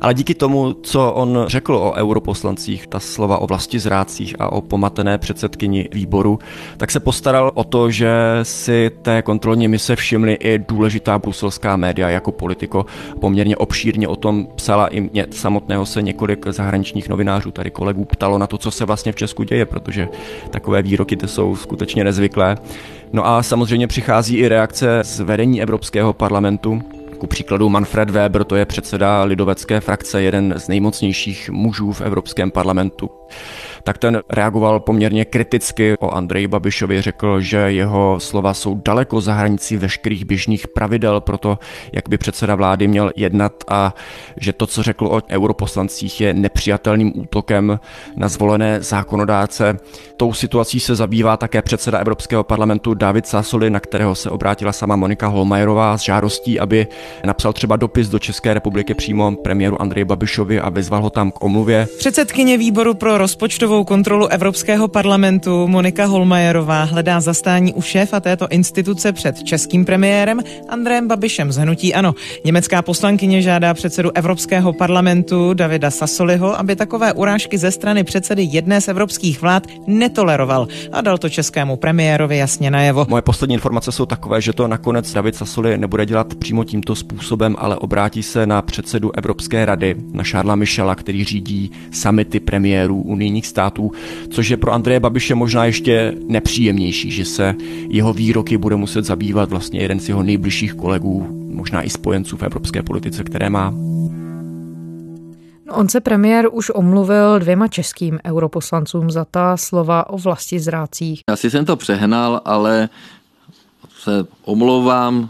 Ale 0.00 0.14
díky 0.14 0.34
tomu, 0.34 0.72
co 0.72 1.12
on 1.12 1.44
řekl 1.46 1.74
o 1.74 1.92
europoslancích, 1.92 2.86
ta 2.86 3.00
slova 3.00 3.38
o 3.38 3.46
vlasti 3.46 3.78
zrácích 3.78 4.34
a 4.38 4.52
o 4.52 4.60
pomatené 4.60 5.18
předsedkyni 5.18 5.88
výboru, 5.92 6.38
tak 6.76 6.90
se 6.90 7.00
postaral 7.00 7.50
o 7.54 7.64
to, 7.64 7.90
že 7.90 8.10
si 8.42 8.90
té 9.02 9.22
kontrolní 9.22 9.68
mise 9.68 9.96
všimli 10.06 10.34
i 10.34 10.58
důležitá 10.58 11.18
bruselská 11.18 11.76
média 11.76 12.08
jako 12.08 12.32
politiko. 12.32 12.86
Poměrně 13.20 13.56
obšírně 13.56 14.08
o 14.08 14.16
tom 14.16 14.46
psala 14.54 14.86
i 14.86 15.00
mě 15.00 15.26
samotného 15.30 15.86
se 15.86 16.02
několik 16.02 16.46
zahraničních 16.46 17.08
novinářů, 17.08 17.50
tady 17.50 17.70
kolegů, 17.70 18.04
ptalo 18.04 18.38
na 18.38 18.46
to, 18.46 18.58
co 18.58 18.70
se 18.70 18.84
vlastně 18.84 19.12
v 19.12 19.16
Česku 19.16 19.42
děje, 19.42 19.66
protože 19.66 20.08
takové 20.50 20.82
výroky 20.82 21.16
to 21.16 21.28
jsou 21.28 21.56
skutečně 21.56 22.04
nezvyklé. 22.04 22.56
No 23.12 23.26
a 23.26 23.42
samozřejmě 23.42 23.86
přichází 23.86 24.36
i 24.36 24.48
reakce 24.48 25.00
z 25.02 25.20
vedení 25.20 25.62
Evropského 25.62 26.12
parlamentu, 26.12 26.82
ku 27.18 27.26
příkladu 27.26 27.68
Manfred 27.68 28.10
Weber, 28.10 28.44
to 28.44 28.56
je 28.56 28.64
předseda 28.64 29.24
lidovecké 29.24 29.80
frakce, 29.80 30.22
jeden 30.22 30.54
z 30.56 30.68
nejmocnějších 30.68 31.50
mužů 31.50 31.92
v 31.92 32.00
Evropském 32.00 32.50
parlamentu 32.50 33.10
tak 33.86 33.98
ten 33.98 34.22
reagoval 34.30 34.80
poměrně 34.80 35.24
kriticky 35.24 35.94
o 35.98 36.10
Andreji 36.10 36.46
Babišovi, 36.46 37.02
řekl, 37.02 37.40
že 37.40 37.56
jeho 37.56 38.20
slova 38.20 38.54
jsou 38.54 38.80
daleko 38.84 39.20
za 39.20 39.34
hranicí 39.34 39.76
veškerých 39.76 40.24
běžných 40.24 40.68
pravidel 40.68 41.20
pro 41.20 41.38
to, 41.38 41.58
jak 41.92 42.08
by 42.08 42.18
předseda 42.18 42.54
vlády 42.54 42.88
měl 42.88 43.12
jednat 43.16 43.52
a 43.68 43.94
že 44.36 44.52
to, 44.52 44.66
co 44.66 44.82
řekl 44.82 45.06
o 45.06 45.22
europoslancích, 45.30 46.20
je 46.20 46.34
nepřijatelným 46.34 47.12
útokem 47.14 47.80
na 48.16 48.28
zvolené 48.28 48.82
zákonodáce. 48.82 49.78
Tou 50.16 50.32
situací 50.32 50.80
se 50.80 50.94
zabývá 50.94 51.36
také 51.36 51.62
předseda 51.62 51.98
Evropského 51.98 52.44
parlamentu 52.44 52.94
David 52.94 53.26
Sassoli, 53.26 53.70
na 53.70 53.80
kterého 53.80 54.14
se 54.14 54.30
obrátila 54.30 54.72
sama 54.72 54.96
Monika 54.96 55.26
Holmajerová 55.26 55.98
s 55.98 56.02
žádostí, 56.02 56.60
aby 56.60 56.86
napsal 57.24 57.52
třeba 57.52 57.76
dopis 57.76 58.08
do 58.08 58.18
České 58.18 58.54
republiky 58.54 58.94
přímo 58.94 59.36
premiéru 59.36 59.82
Andreji 59.82 60.04
Babišovi 60.04 60.60
a 60.60 60.68
vyzval 60.68 61.02
ho 61.02 61.10
tam 61.10 61.30
k 61.30 61.44
omluvě. 61.44 61.88
Předsedkyně 61.98 62.58
výboru 62.58 62.94
pro 62.94 63.18
rozpočtovou 63.18 63.75
rozpočtovou 63.76 63.84
kontrolu 63.84 64.26
Evropského 64.26 64.88
parlamentu 64.88 65.68
Monika 65.68 66.06
Holmajerová 66.06 66.82
hledá 66.82 67.20
zastání 67.20 67.74
u 67.74 67.82
šéfa 67.82 68.20
této 68.20 68.48
instituce 68.48 69.12
před 69.12 69.42
českým 69.42 69.84
premiérem 69.84 70.40
Andrejem 70.68 71.08
Babišem 71.08 71.52
z 71.52 71.56
Hnutí 71.56 71.94
Ano. 71.94 72.14
Německá 72.44 72.82
poslankyně 72.82 73.42
žádá 73.42 73.74
předsedu 73.74 74.10
Evropského 74.14 74.72
parlamentu 74.72 75.54
Davida 75.54 75.90
Sassoliho, 75.90 76.58
aby 76.58 76.76
takové 76.76 77.12
urážky 77.12 77.58
ze 77.58 77.70
strany 77.70 78.04
předsedy 78.04 78.42
jedné 78.42 78.80
z 78.80 78.88
evropských 78.88 79.42
vlád 79.42 79.66
netoleroval 79.86 80.68
a 80.92 81.00
dal 81.00 81.18
to 81.18 81.28
českému 81.28 81.76
premiérovi 81.76 82.36
jasně 82.36 82.70
najevo. 82.70 83.06
Moje 83.08 83.22
poslední 83.22 83.54
informace 83.54 83.92
jsou 83.92 84.06
takové, 84.06 84.40
že 84.40 84.52
to 84.52 84.68
nakonec 84.68 85.12
David 85.12 85.36
Sassoli 85.36 85.78
nebude 85.78 86.06
dělat 86.06 86.34
přímo 86.34 86.64
tímto 86.64 86.94
způsobem, 86.94 87.56
ale 87.58 87.76
obrátí 87.76 88.22
se 88.22 88.46
na 88.46 88.62
předsedu 88.62 89.12
Evropské 89.16 89.64
rady, 89.64 89.96
na 90.12 90.24
Šarla 90.24 90.54
Michela, 90.56 90.94
který 90.94 91.24
řídí 91.24 91.70
samity 91.90 92.40
premiérů 92.40 93.02
unijních 93.02 93.46
států 93.46 93.65
států, 93.66 93.92
což 94.30 94.48
je 94.48 94.56
pro 94.56 94.72
Andreje 94.72 95.00
Babiše 95.00 95.34
možná 95.34 95.64
ještě 95.64 96.14
nepříjemnější, 96.28 97.10
že 97.10 97.24
se 97.24 97.54
jeho 97.88 98.12
výroky 98.12 98.58
bude 98.58 98.76
muset 98.76 99.04
zabývat 99.04 99.50
vlastně 99.50 99.80
jeden 99.80 100.00
z 100.00 100.08
jeho 100.08 100.22
nejbližších 100.22 100.74
kolegů, 100.74 101.26
možná 101.50 101.82
i 101.82 101.90
spojenců 101.90 102.36
v 102.36 102.42
evropské 102.42 102.82
politice, 102.82 103.24
které 103.24 103.50
má. 103.50 103.70
No, 105.66 105.74
on 105.74 105.88
se 105.88 106.00
premiér 106.00 106.48
už 106.52 106.70
omluvil 106.74 107.38
dvěma 107.38 107.68
českým 107.68 108.18
europoslancům 108.24 109.10
za 109.10 109.24
ta 109.24 109.56
slova 109.56 110.10
o 110.10 110.18
vlasti 110.18 110.60
zrácích. 110.60 111.20
Asi 111.26 111.50
jsem 111.50 111.64
to 111.64 111.76
přehnal, 111.76 112.40
ale 112.44 112.88
se 113.98 114.26
omlouvám, 114.44 115.28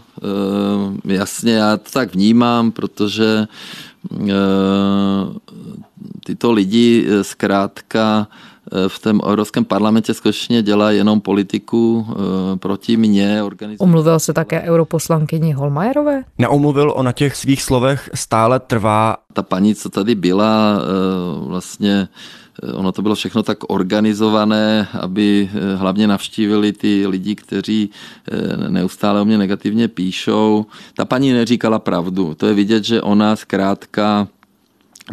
e, 1.09 1.13
jasně, 1.13 1.53
já 1.53 1.77
to 1.77 1.91
tak 1.91 2.13
vnímám, 2.13 2.71
protože 2.71 3.47
tyto 6.25 6.51
lidi 6.51 7.07
eh, 7.07 7.23
zkrátka 7.23 8.27
eh, 8.27 8.89
v 8.89 8.99
tom 8.99 9.21
Evropském 9.27 9.65
parlamentě 9.65 10.13
skutečně 10.13 10.63
dělá 10.63 10.91
jenom 10.91 11.21
politiku 11.21 12.07
eh, 12.09 12.57
proti 12.57 12.97
mně. 12.97 13.43
Omluvil 13.79 14.19
se 14.19 14.33
také 14.33 14.61
europoslankyni 14.61 15.51
Holmajerové? 15.51 16.23
Neomluvil, 16.37 16.91
o 16.95 17.03
na 17.03 17.11
těch 17.11 17.35
svých 17.35 17.63
slovech 17.63 18.09
stále 18.13 18.59
trvá. 18.59 19.17
Ta 19.33 19.43
paní, 19.43 19.75
co 19.75 19.89
tady 19.89 20.15
byla, 20.15 20.81
vlastně 21.39 22.07
ono 22.73 22.91
to 22.91 23.01
bylo 23.01 23.15
všechno 23.15 23.43
tak 23.43 23.57
organizované, 23.67 24.87
aby 25.01 25.49
hlavně 25.75 26.07
navštívili 26.07 26.71
ty 26.71 27.07
lidi, 27.07 27.35
kteří 27.35 27.89
neustále 28.67 29.21
o 29.21 29.25
mě 29.25 29.37
negativně 29.37 29.87
píšou. 29.87 30.65
Ta 30.95 31.05
paní 31.05 31.33
neříkala 31.33 31.79
pravdu. 31.79 32.33
To 32.33 32.47
je 32.47 32.53
vidět, 32.53 32.83
že 32.83 33.01
ona 33.01 33.35
zkrátka 33.35 34.27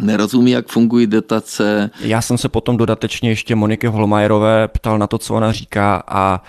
nerozumí, 0.01 0.51
jak 0.51 0.67
fungují 0.67 1.07
dotace. 1.07 1.89
Já 1.99 2.21
jsem 2.21 2.37
se 2.37 2.49
potom 2.49 2.77
dodatečně 2.77 3.29
ještě 3.29 3.55
Moniky 3.55 3.87
Holmajerové 3.87 4.67
ptal 4.67 4.97
na 4.97 5.07
to, 5.07 5.17
co 5.17 5.35
ona 5.35 5.51
říká 5.51 6.03
a 6.07 6.43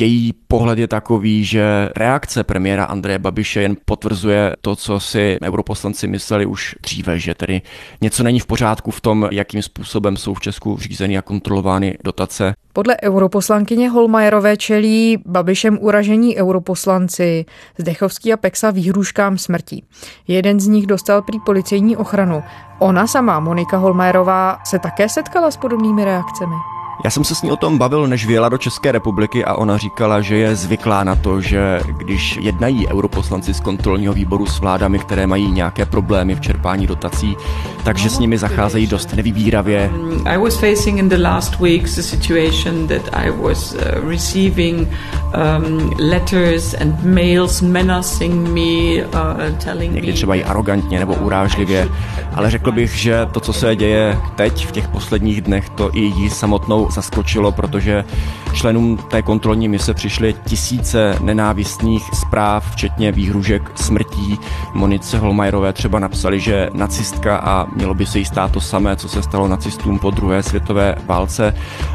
její 0.00 0.32
pohled 0.48 0.78
je 0.78 0.88
takový, 0.88 1.44
že 1.44 1.88
reakce 1.96 2.44
premiéra 2.44 2.84
Andreje 2.84 3.18
Babiše 3.18 3.62
jen 3.62 3.76
potvrzuje 3.84 4.56
to, 4.60 4.76
co 4.76 5.00
si 5.00 5.38
europoslanci 5.42 6.06
mysleli 6.06 6.46
už 6.46 6.74
dříve, 6.82 7.18
že 7.18 7.34
tedy 7.34 7.62
něco 8.00 8.22
není 8.22 8.40
v 8.40 8.46
pořádku 8.46 8.90
v 8.90 9.00
tom, 9.00 9.28
jakým 9.32 9.62
způsobem 9.62 10.16
jsou 10.16 10.34
v 10.34 10.40
Česku 10.40 10.76
řízeny 10.78 11.18
a 11.18 11.22
kontrolovány 11.22 11.98
dotace. 12.04 12.54
Podle 12.72 12.96
europoslankyně 13.02 13.90
Holmajerové 13.90 14.56
čelí 14.56 15.18
Babišem 15.26 15.78
uražení 15.80 16.36
europoslanci 16.36 17.44
Zdechovský 17.78 18.32
a 18.32 18.36
Pexa 18.36 18.70
výhruškám 18.70 19.38
smrti. 19.38 19.82
Jeden 20.28 20.60
z 20.60 20.66
nich 20.66 20.86
dostal 20.86 21.22
prý 21.22 21.38
policejní 21.46 21.96
ochranu. 21.96 22.42
Ona 22.78 23.06
sama, 23.06 23.40
Monika 23.40 23.76
Holmajerová, 23.76 24.58
se 24.64 24.78
také 24.78 25.08
setkala 25.08 25.50
s 25.50 25.56
podobnými 25.56 26.04
reakcemi. 26.04 26.75
Já 27.04 27.10
jsem 27.10 27.24
se 27.24 27.34
s 27.34 27.42
ní 27.42 27.50
o 27.50 27.56
tom 27.56 27.78
bavil, 27.78 28.06
než 28.06 28.26
vyjela 28.26 28.48
do 28.48 28.58
České 28.58 28.92
republiky 28.92 29.44
a 29.44 29.54
ona 29.54 29.78
říkala, 29.78 30.20
že 30.20 30.36
je 30.36 30.56
zvyklá 30.56 31.04
na 31.04 31.16
to, 31.16 31.40
že 31.40 31.80
když 31.96 32.38
jednají 32.42 32.88
europoslanci 32.88 33.54
z 33.54 33.60
kontrolního 33.60 34.14
výboru 34.14 34.46
s 34.46 34.60
vládami, 34.60 34.98
které 34.98 35.26
mají 35.26 35.50
nějaké 35.50 35.86
problémy 35.86 36.34
v 36.34 36.40
čerpání 36.40 36.86
dotací, 36.86 37.36
takže 37.84 38.10
s 38.10 38.18
nimi 38.18 38.38
zacházejí 38.38 38.86
dost 38.86 39.12
nevybíravě. 39.12 39.90
I 40.24 40.38
was 40.38 40.54
facing 40.54 40.98
in 40.98 41.08
the 41.08 41.22
last 41.22 41.60
weeks 41.60 41.98
a 41.98 42.02
situation 42.02 42.86
that 42.86 43.02
I 43.12 43.30
was 43.30 43.74
uh, 43.74 44.10
receiving 44.10 44.88
um, 44.88 45.90
letters 45.98 46.74
and 46.74 47.04
mails 47.04 47.62
menacing 47.62 48.48
me, 48.48 49.04
uh, 49.04 49.58
telling 49.64 49.94
Někdy 49.94 50.12
třeba 50.12 50.34
i 50.34 50.44
arrogantně 50.44 50.98
nebo 50.98 51.14
urážlivě, 51.14 51.88
ale 52.34 52.50
řekl 52.50 52.72
bych, 52.72 52.94
že 52.94 53.26
to, 53.32 53.40
co 53.40 53.52
se 53.52 53.76
děje 53.76 54.18
teď 54.34 54.66
v 54.66 54.72
těch 54.72 54.88
posledních 54.88 55.40
dnech, 55.40 55.68
to 55.68 55.90
i 55.96 56.00
jí 56.00 56.30
samotnou 56.30 56.85
zaskočilo, 56.90 57.52
protože 57.52 58.04
členům 58.52 58.96
té 58.96 59.22
kontrolní 59.22 59.68
mise 59.68 59.94
přišly 59.94 60.34
tisíce 60.46 61.18
nenávistných 61.20 62.02
zpráv, 62.14 62.72
včetně 62.72 63.12
výhružek 63.12 63.70
smrtí. 63.74 64.38
Monice 64.74 65.18
Holmajerové 65.18 65.72
třeba 65.72 65.98
napsali, 65.98 66.40
že 66.40 66.70
nacistka 66.72 67.36
a 67.36 67.66
mělo 67.76 67.94
by 67.94 68.06
se 68.06 68.18
jí 68.18 68.24
stát 68.24 68.52
to 68.52 68.60
samé, 68.60 68.96
co 68.96 69.08
se 69.08 69.22
stalo 69.22 69.48
nacistům 69.48 69.98
po 69.98 70.10
druhé 70.10 70.42
světové 70.42 70.94
válce. 71.06 71.54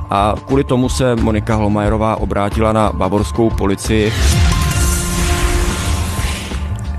A 0.09 0.35
kvůli 0.45 0.63
tomu 0.63 0.89
se 0.89 1.15
Monika 1.15 1.55
Holmajerová 1.55 2.15
obrátila 2.15 2.73
na 2.73 2.91
bavorskou 2.93 3.49
policii. 3.49 4.11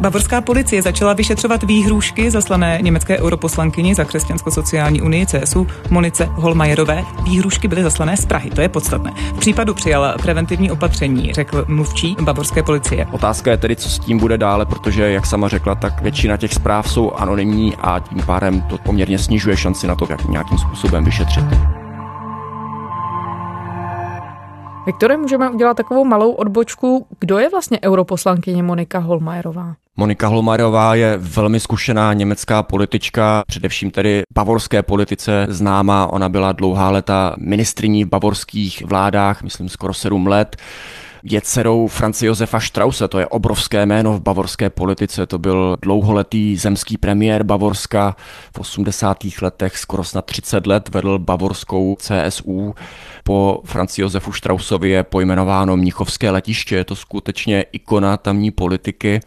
Bavorská 0.02 0.40
policie 0.40 0.82
začala 0.82 1.12
vyšetřovat 1.12 1.62
výhrůžky 1.62 2.30
zaslané 2.30 2.78
německé 2.82 3.18
europoslankyni 3.18 3.94
za 3.94 4.04
křesťansko-sociální 4.04 5.02
unii 5.02 5.26
CSU 5.26 5.66
Monice 5.90 6.25
Holmajerové. 6.25 7.04
Výhrůžky 7.25 7.68
byly 7.68 7.82
zaslané 7.82 8.16
z 8.16 8.26
Prahy, 8.26 8.50
to 8.50 8.61
je 8.61 8.68
podstatné. 8.68 9.12
V 9.35 9.38
případu 9.38 9.75
přijala 9.75 10.14
preventivní 10.23 10.71
opatření, 10.71 11.32
řekl 11.32 11.64
mluvčí 11.68 12.16
bavorské 12.21 12.62
policie. 12.62 13.06
Otázka 13.12 13.50
je 13.50 13.56
tedy, 13.56 13.76
co 13.76 13.90
s 13.90 13.99
tím 13.99 14.18
bude 14.18 14.38
dále, 14.38 14.66
protože, 14.66 15.12
jak 15.12 15.26
sama 15.26 15.49
řekla, 15.49 15.75
tak 15.75 16.02
většina 16.02 16.37
těch 16.37 16.54
zpráv 16.54 16.90
jsou 16.90 17.12
anonymní 17.12 17.76
a 17.76 18.00
tím 18.00 18.23
pádem 18.26 18.62
to 18.62 18.78
poměrně 18.78 19.18
snižuje 19.18 19.56
šanci 19.56 19.87
na 19.87 19.94
to, 19.94 20.06
jak 20.11 20.28
nějakým 20.28 20.59
způsobem 20.59 21.04
vyšetřit. 21.04 21.44
Viktore, 24.87 25.16
můžeme 25.16 25.50
udělat 25.50 25.76
takovou 25.76 26.04
malou 26.04 26.32
odbočku. 26.32 27.06
Kdo 27.21 27.38
je 27.38 27.50
vlastně 27.50 27.78
europoslankyně 27.82 28.62
Monika 28.62 28.99
Holmajerová? 28.99 29.75
Monika 29.96 30.28
Holmajerová 30.28 30.94
je 30.94 31.16
velmi 31.18 31.61
zkušená 31.61 32.12
německá 32.12 32.62
politička, 32.62 33.42
především 33.46 33.90
tedy 33.90 34.22
bavorské 34.34 34.82
politice 34.82 35.46
známá. 35.49 36.06
Ona 36.06 36.28
byla 36.28 36.52
dlouhá 36.52 36.90
leta 36.90 37.34
ministriní 37.38 38.04
v 38.04 38.08
bavorských 38.08 38.82
vládách, 38.87 39.42
myslím 39.42 39.68
skoro 39.68 39.94
sedm 39.94 40.26
let 40.26 40.56
je 41.22 41.40
dcerou 41.40 41.87
Franci 41.87 42.26
Josefa 42.26 42.61
Strause, 42.61 43.08
to 43.08 43.18
je 43.18 43.26
obrovské 43.26 43.87
jméno 43.87 44.12
v 44.12 44.20
bavorské 44.20 44.70
politice, 44.70 45.26
to 45.26 45.38
byl 45.38 45.76
dlouholetý 45.82 46.56
zemský 46.56 46.99
premiér 46.99 47.42
Bavorska 47.42 48.16
v 48.56 48.61
80. 48.61 49.18
letech, 49.42 49.78
skoro 49.78 50.04
snad 50.04 50.25
30 50.25 50.66
let 50.66 50.88
vedl 50.88 51.18
bavorskou 51.18 51.96
CSU. 52.00 52.75
Po 53.25 53.62
Franci 53.64 54.00
Josefu 54.00 54.32
Strausovi 54.32 54.90
je 54.90 55.02
pojmenováno 55.02 55.76
Mnichovské 55.76 56.30
letiště, 56.30 56.76
je 56.76 56.84
to 56.84 56.96
skutečně 56.96 57.62
ikona 57.62 58.16
tamní 58.16 58.50
politiky. 58.50 59.20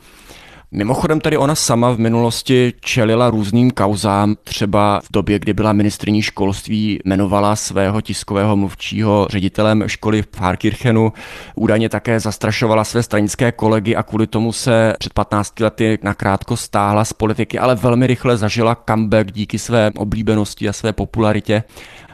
Mimochodem 0.72 1.20
tady 1.20 1.38
ona 1.38 1.56
sama 1.56 1.92
v 1.92 2.00
minulosti 2.00 2.74
čelila 2.80 3.30
různým 3.30 3.72
kauzám, 3.72 4.36
třeba 4.44 5.00
v 5.04 5.08
době, 5.12 5.40
kdy 5.40 5.54
byla 5.54 5.74
ministrní 5.74 6.22
školství, 6.22 7.00
jmenovala 7.06 7.56
svého 7.56 8.02
tiskového 8.02 8.56
mluvčího 8.56 9.28
ředitelem 9.30 9.84
školy 9.88 10.22
v 10.22 10.28
Pfarrkirchenu, 10.28 11.14
údajně 11.56 11.90
také 11.90 12.20
zastrašovala 12.20 12.84
své 12.84 13.04
stranické 13.04 13.52
kolegy 13.52 13.96
a 13.96 14.04
kvůli 14.04 14.28
tomu 14.28 14.54
se 14.54 14.94
před 15.00 15.14
15 15.14 15.60
lety 15.60 16.00
nakrátko 16.04 16.58
stáhla 16.58 17.06
z 17.06 17.14
politiky, 17.14 17.60
ale 17.60 17.76
velmi 17.76 18.08
rychle 18.08 18.38
zažila 18.38 18.78
comeback 18.90 19.32
díky 19.32 19.60
své 19.60 19.92
oblíbenosti 19.96 20.70
a 20.70 20.74
své 20.74 20.94
popularitě. 20.94 21.64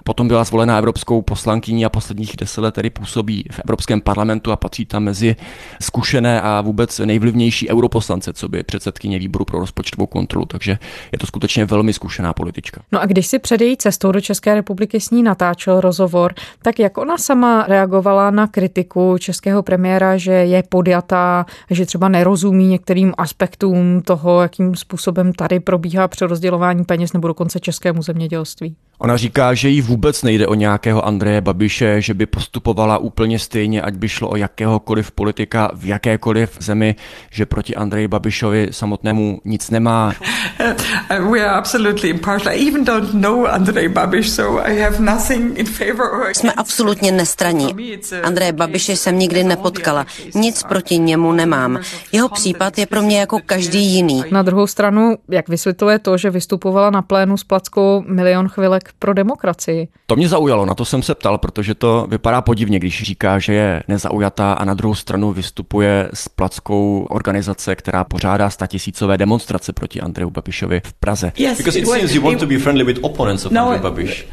Potom 0.03 0.27
byla 0.27 0.43
zvolena 0.43 0.77
evropskou 0.77 1.21
poslankyní 1.21 1.85
a 1.85 1.89
posledních 1.89 2.35
deset 2.37 2.61
let 2.61 2.73
tedy 2.73 2.89
působí 2.89 3.45
v 3.51 3.59
Evropském 3.59 4.01
parlamentu 4.01 4.51
a 4.51 4.55
patří 4.55 4.85
tam 4.85 5.03
mezi 5.03 5.35
zkušené 5.81 6.41
a 6.41 6.61
vůbec 6.61 6.99
nejvlivnější 6.99 7.69
europoslance, 7.69 8.33
co 8.33 8.49
by 8.49 8.63
předsedkyně 8.63 9.19
výboru 9.19 9.45
pro 9.45 9.59
rozpočtovou 9.59 10.05
kontrolu. 10.05 10.45
Takže 10.45 10.77
je 11.11 11.17
to 11.17 11.27
skutečně 11.27 11.65
velmi 11.65 11.93
zkušená 11.93 12.33
politička. 12.33 12.81
No 12.91 13.01
a 13.01 13.05
když 13.05 13.27
si 13.27 13.39
před 13.39 13.61
její 13.61 13.77
cestou 13.77 14.11
do 14.11 14.21
České 14.21 14.55
republiky 14.55 14.99
s 14.99 15.09
ní 15.09 15.23
natáčel 15.23 15.81
rozhovor, 15.81 16.33
tak 16.61 16.79
jak 16.79 16.97
ona 16.97 17.17
sama 17.17 17.65
reagovala 17.67 18.31
na 18.31 18.47
kritiku 18.47 19.17
českého 19.17 19.63
premiéra, 19.63 20.17
že 20.17 20.31
je 20.31 20.63
podjatá, 20.69 21.45
že 21.69 21.85
třeba 21.85 22.09
nerozumí 22.09 22.67
některým 22.67 23.13
aspektům 23.17 24.01
toho, 24.01 24.41
jakým 24.41 24.75
způsobem 24.75 25.33
tady 25.33 25.59
probíhá 25.59 26.07
přerozdělování 26.07 26.83
peněz 26.83 27.13
nebo 27.13 27.27
dokonce 27.27 27.59
českému 27.59 28.01
zemědělství? 28.01 28.75
Ona 29.03 29.17
říká, 29.17 29.53
že 29.53 29.69
jí 29.69 29.81
vůbec 29.81 30.23
nejde 30.23 30.47
o 30.47 30.53
nějakého 30.53 31.05
Andreje 31.05 31.41
Babiše, 31.41 32.01
že 32.01 32.13
by 32.13 32.25
postupovala 32.25 32.97
úplně 32.97 33.39
stejně, 33.39 33.81
ať 33.81 33.93
by 33.93 34.09
šlo 34.09 34.29
o 34.29 34.35
jakéhokoliv 34.35 35.11
politika 35.11 35.71
v 35.73 35.85
jakékoliv 35.85 36.57
zemi, 36.59 36.95
že 37.31 37.45
proti 37.45 37.75
Andreji 37.75 38.07
Babišovi 38.07 38.67
samotnému 38.71 39.41
nic 39.45 39.69
nemá. 39.69 40.13
We 41.31 41.39
are 41.39 41.49
absolutely 41.49 42.09
impartial. 42.09 42.55
I 42.55 42.67
even 42.67 42.85
don't 42.85 43.13
know 43.13 43.45
Andrej 43.45 43.89
Babiš, 43.89 44.29
so 44.29 44.65
I 44.65 44.81
have 44.81 44.99
nothing 44.99 45.59
in 45.59 45.65
favor. 45.65 46.29
Jsme 46.33 46.53
absolutně 46.53 47.11
nestraní. 47.11 47.97
Andreje 48.23 48.53
Babiše 48.53 48.95
jsem 48.95 49.19
nikdy 49.19 49.43
nepotkala. 49.43 50.05
Nic 50.35 50.63
proti 50.63 50.97
němu 50.97 51.31
nemám. 51.31 51.79
Jeho 52.11 52.29
případ 52.29 52.77
je 52.77 52.85
pro 52.85 53.01
mě 53.01 53.19
jako 53.19 53.39
každý 53.45 53.85
jiný. 53.85 54.23
Na 54.31 54.41
druhou 54.41 54.67
stranu, 54.67 55.15
jak 55.29 55.49
vysvětluje 55.49 55.99
to, 55.99 56.17
že 56.17 56.29
vystupovala 56.29 56.89
na 56.89 57.01
plénu 57.01 57.37
s 57.37 57.43
plackou 57.43 58.03
milion 58.07 58.47
chvilek 58.47 58.90
pro 58.99 59.13
demokracii. 59.13 59.87
To 60.05 60.15
mě 60.15 60.29
zaujalo, 60.29 60.65
na 60.65 60.73
to 60.75 60.85
jsem 60.85 61.03
se 61.03 61.15
ptal, 61.15 61.37
protože 61.37 61.75
to 61.75 62.07
vypadá 62.09 62.41
podivně, 62.41 62.79
když 62.79 63.03
říká, 63.03 63.39
že 63.39 63.53
je 63.53 63.83
nezaujatá 63.87 64.53
a 64.53 64.65
na 64.65 64.73
druhou 64.73 64.95
stranu 64.95 65.31
vystupuje 65.33 66.09
s 66.13 66.27
plackou 66.27 67.07
organizace, 67.09 67.75
která 67.75 68.03
pořádá 68.03 68.49
statisícové 68.49 69.17
demonstrace 69.17 69.73
proti 69.73 70.01
Andreju 70.01 70.29
Babišovi 70.29 70.81
v 70.85 70.93
Praze. 70.93 71.31
Yes, 71.37 71.57
Because 71.57 71.79
it 71.79 71.87
seems 71.87 72.15
you 72.15 72.21
want 72.21 72.39
to 72.39 72.45
be 72.45 72.57
friendly 72.57 72.83
with 72.83 72.99
opponents 73.01 73.45
of 73.45 73.51
No, 73.51 73.61
Andrej 73.61 73.79
Babiš. 73.81 74.27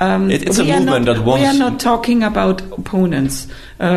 Um, 0.00 0.30
It- 0.30 0.42
it's 0.42 0.58
a 0.58 0.62
we, 0.62 0.70
are 0.72 0.80
movement 0.80 1.06
not, 1.06 1.16
that 1.16 1.24
we 1.26 1.30
wants- 1.30 1.48
are 1.48 1.58
not 1.58 1.82
talking 1.82 2.24
about 2.24 2.62
opponents. 2.70 3.48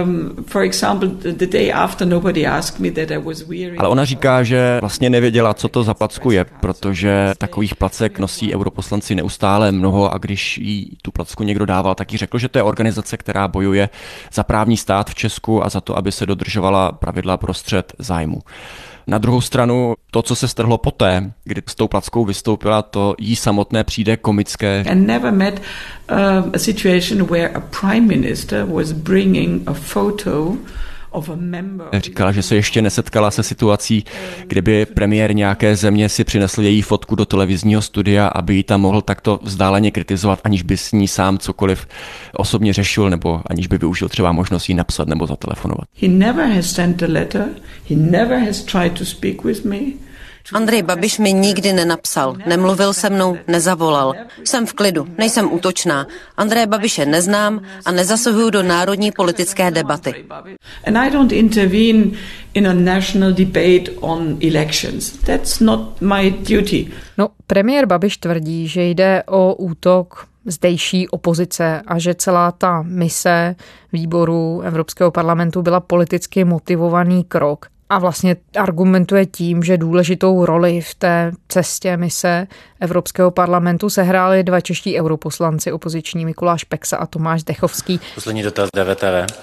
Um, 0.03 0.31
for 0.47 0.61
example, 0.63 1.07
the, 1.09 1.31
the 1.31 1.45
day 1.47 1.71
after, 1.73 2.07
nobody 2.07 2.45
asked 2.45 2.79
me 2.79 2.91
that 2.91 3.11
I 3.11 3.17
was 3.17 3.41
wearing. 3.43 3.79
Ale 3.79 3.89
ona 3.89 4.05
říká, 4.05 4.43
že 4.43 4.77
vlastně 4.81 5.09
nevěděla, 5.09 5.53
co 5.53 5.67
to 5.67 5.83
za 5.83 5.93
placku 5.93 6.31
je, 6.31 6.45
protože 6.59 7.33
takových 7.37 7.75
placek 7.75 8.19
nosí 8.19 8.55
europoslanci 8.55 9.15
neustále 9.15 9.71
mnoho 9.71 10.13
a 10.13 10.17
když 10.17 10.57
jí 10.57 10.97
tu 11.01 11.11
placku 11.11 11.43
někdo 11.43 11.65
dával, 11.65 11.95
tak 11.95 12.11
jí 12.11 12.17
řekl, 12.17 12.37
že 12.37 12.49
to 12.49 12.59
je 12.59 12.63
organizace, 12.63 13.17
která 13.17 13.47
bojuje 13.47 13.89
za 14.33 14.43
právní 14.43 14.77
stát 14.77 15.09
v 15.09 15.15
Česku 15.15 15.65
a 15.65 15.69
za 15.69 15.81
to, 15.81 15.97
aby 15.97 16.11
se 16.11 16.25
dodržovala 16.25 16.91
pravidla 16.91 17.37
pro 17.37 17.53
střed 17.53 17.93
zájmu. 17.99 18.39
Na 19.07 19.17
druhou 19.17 19.41
stranu, 19.41 19.93
to, 20.11 20.21
co 20.21 20.35
se 20.35 20.47
strhlo 20.47 20.77
poté, 20.77 21.31
kdy 21.43 21.61
s 21.67 21.75
tou 21.75 21.87
plackou 21.87 22.25
vystoupila, 22.25 22.81
to 22.81 23.15
jí 23.19 23.35
samotné 23.35 23.83
přijde 23.83 24.17
komické. 24.17 24.83
I 24.87 24.95
never 24.95 25.33
met 25.33 25.61
um, 26.11 26.51
a 26.53 26.57
situation 26.57 27.25
where 27.25 27.49
a 27.49 27.59
prime 27.59 28.07
minister 28.07 28.65
was 28.65 28.91
bringing 28.91 29.67
a 29.67 29.73
photo. 29.73 30.57
Říkala, 31.93 32.31
že 32.31 32.41
se 32.41 32.55
ještě 32.55 32.81
nesetkala 32.81 33.31
se 33.31 33.43
situací, 33.43 34.03
kdyby 34.47 34.85
premiér 34.85 35.35
nějaké 35.35 35.75
země 35.75 36.09
si 36.09 36.23
přinesl 36.23 36.61
její 36.61 36.81
fotku 36.81 37.15
do 37.15 37.25
televizního 37.25 37.81
studia, 37.81 38.27
aby 38.27 38.55
ji 38.55 38.63
tam 38.63 38.81
mohl 38.81 39.01
takto 39.01 39.39
vzdáleně 39.43 39.91
kritizovat, 39.91 40.39
aniž 40.43 40.61
by 40.61 40.77
s 40.77 40.91
ní 40.91 41.07
sám 41.07 41.37
cokoliv 41.37 41.87
osobně 42.33 42.73
řešil, 42.73 43.09
nebo 43.09 43.41
aniž 43.45 43.67
by 43.67 43.77
využil 43.77 44.09
třeba 44.09 44.31
možnost 44.31 44.69
jí 44.69 44.75
napsat 44.75 45.07
nebo 45.07 45.27
zatelefonovat. 45.27 45.87
He 46.01 46.07
never 46.07 46.47
has 46.47 46.65
sent 46.65 47.03
a 47.03 47.05
letter. 47.09 47.45
He 47.89 47.95
never 47.95 48.39
has 48.39 48.61
tried 48.61 48.93
to 48.93 49.05
speak 49.05 49.43
with 49.43 49.65
me. 49.65 49.79
Andrej 50.51 50.83
Babiš 50.83 51.19
mi 51.19 51.33
nikdy 51.33 51.73
nenapsal, 51.73 52.35
nemluvil 52.45 52.93
se 52.93 53.09
mnou, 53.09 53.37
nezavolal. 53.47 54.13
Jsem 54.43 54.65
v 54.65 54.73
klidu, 54.73 55.07
nejsem 55.17 55.53
útočná. 55.53 56.07
Andreje 56.37 56.67
Babiše 56.67 57.05
neznám 57.05 57.61
a 57.85 57.91
nezasahuju 57.91 58.49
do 58.49 58.63
národní 58.63 59.11
politické 59.11 59.71
debaty. 59.71 60.25
And 60.87 60.97
I 60.97 61.11
don't 61.11 61.31
intervene 61.31 62.11
in 62.53 62.67
a 62.67 62.73
national 62.73 63.31
debate 63.31 63.91
on 63.99 64.37
elections. 64.41 65.11
That's 65.11 65.59
not 65.59 66.01
my 66.01 66.31
duty. 66.31 66.87
No, 67.17 67.29
premiér 67.47 67.85
Babiš 67.85 68.17
tvrdí, 68.17 68.67
že 68.67 68.83
jde 68.83 69.23
o 69.23 69.55
útok 69.55 70.27
zdejší 70.45 71.09
opozice 71.09 71.81
a 71.87 71.99
že 71.99 72.15
celá 72.15 72.51
ta 72.51 72.81
mise 72.81 73.55
výboru 73.93 74.61
Evropského 74.61 75.11
parlamentu 75.11 75.61
byla 75.61 75.79
politicky 75.79 76.43
motivovaný 76.43 77.23
krok. 77.23 77.72
A 77.89 77.99
vlastně 77.99 78.35
argumentuje 78.59 79.25
tím, 79.25 79.63
že 79.63 79.77
důležitou 79.77 80.45
roli 80.45 80.81
v 80.81 80.95
té 80.95 81.31
cestě 81.47 81.97
mise 81.97 82.47
Evropského 82.79 83.31
parlamentu 83.31 83.89
sehráli 83.89 84.43
dva 84.43 84.61
čeští 84.61 84.99
europoslanci 84.99 85.71
opoziční 85.71 86.25
Mikuláš 86.25 86.63
Peksa 86.63 86.97
a 86.97 87.05
Tomáš 87.05 87.43
Dechovský. 87.43 87.99
Poslední 88.15 88.43
dotaz 88.43 88.69
DVTV. 88.75 89.33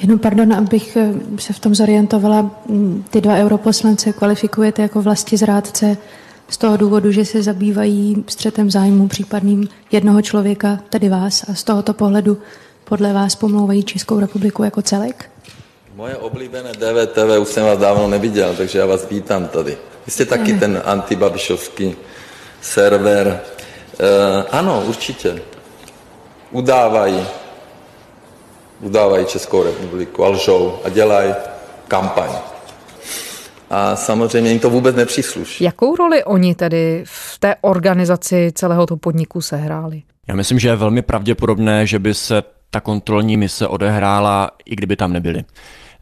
Jenom 0.00 0.18
pardon, 0.18 0.52
abych 0.52 0.96
eh, 0.96 1.12
se 1.38 1.52
v 1.52 1.58
tom 1.58 1.74
zorientovala. 1.74 2.50
Mm, 2.68 3.04
Ty 3.10 3.20
dva 3.20 3.34
europoslance 3.34 4.12
kvalifikujete 4.12 4.82
jako 4.82 5.02
vlasti 5.02 5.36
zrádce 5.36 5.96
z 6.48 6.56
toho 6.56 6.76
důvodu, 6.76 7.12
že 7.12 7.24
se 7.24 7.42
zabývají 7.42 8.24
střetem 8.28 8.70
zájmu 8.70 9.08
případným 9.08 9.68
jednoho 9.92 10.22
člověka, 10.22 10.78
tedy 10.88 11.08
vás, 11.08 11.48
a 11.48 11.54
z 11.54 11.64
tohoto 11.64 11.94
pohledu 11.94 12.38
podle 12.84 13.12
vás 13.12 13.34
pomlouvají 13.34 13.82
Českou 13.82 14.20
republiku 14.20 14.62
jako 14.62 14.82
celek? 14.82 15.30
Moje 16.00 16.16
oblíbené 16.16 16.72
DVTV 16.72 17.38
už 17.40 17.48
jsem 17.48 17.64
vás 17.64 17.78
dávno 17.78 18.08
neviděl, 18.08 18.54
takže 18.56 18.78
já 18.78 18.86
vás 18.86 19.08
vítám 19.08 19.48
tady. 19.48 19.78
Vy 20.06 20.12
jste 20.12 20.24
taky 20.24 20.52
ten 20.52 20.82
antibabišovský 20.84 21.96
server. 22.60 23.40
Uh, 24.00 24.06
ano, 24.50 24.84
určitě. 24.86 25.42
udávají, 26.50 27.26
udávají 28.80 29.26
Českou 29.26 29.62
republiku 29.62 30.24
a 30.24 30.28
lžou 30.28 30.78
a 30.84 30.88
dělají 30.88 31.34
kampaň. 31.88 32.30
A 33.70 33.96
samozřejmě 33.96 34.50
jim 34.50 34.60
to 34.60 34.70
vůbec 34.70 34.96
nepřísluší. 34.96 35.64
Jakou 35.64 35.96
roli 35.96 36.24
oni 36.24 36.54
tedy 36.54 37.04
v 37.06 37.38
té 37.38 37.54
organizaci 37.60 38.52
celého 38.54 38.86
toho 38.86 38.98
podniku 38.98 39.40
sehráli? 39.40 40.02
Já 40.28 40.34
myslím, 40.34 40.58
že 40.58 40.68
je 40.68 40.76
velmi 40.76 41.02
pravděpodobné, 41.02 41.86
že 41.86 41.98
by 41.98 42.14
se 42.14 42.42
ta 42.70 42.80
kontrolní 42.80 43.36
mise 43.36 43.66
odehrála, 43.66 44.50
i 44.64 44.76
kdyby 44.76 44.96
tam 44.96 45.12
nebyli. 45.12 45.44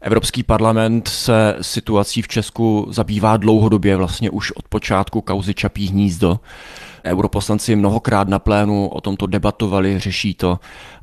Evropský 0.01 0.43
parlament 0.43 1.07
se 1.07 1.55
situací 1.61 2.21
v 2.21 2.27
Česku 2.27 2.87
zabývá 2.89 3.37
dlouhodobě, 3.37 3.95
vlastně 3.95 4.29
už 4.29 4.51
od 4.51 4.67
počátku 4.67 5.21
kauzy 5.21 5.53
Čapí 5.53 5.87
hnízdo. 5.87 6.39
Europoslanci 7.05 7.75
mnohokrát 7.75 8.27
na 8.27 8.39
plénu 8.39 8.87
o 8.87 9.01
tomto 9.01 9.27
debatovali, 9.27 9.99
řeší 9.99 10.33
to 10.33 10.59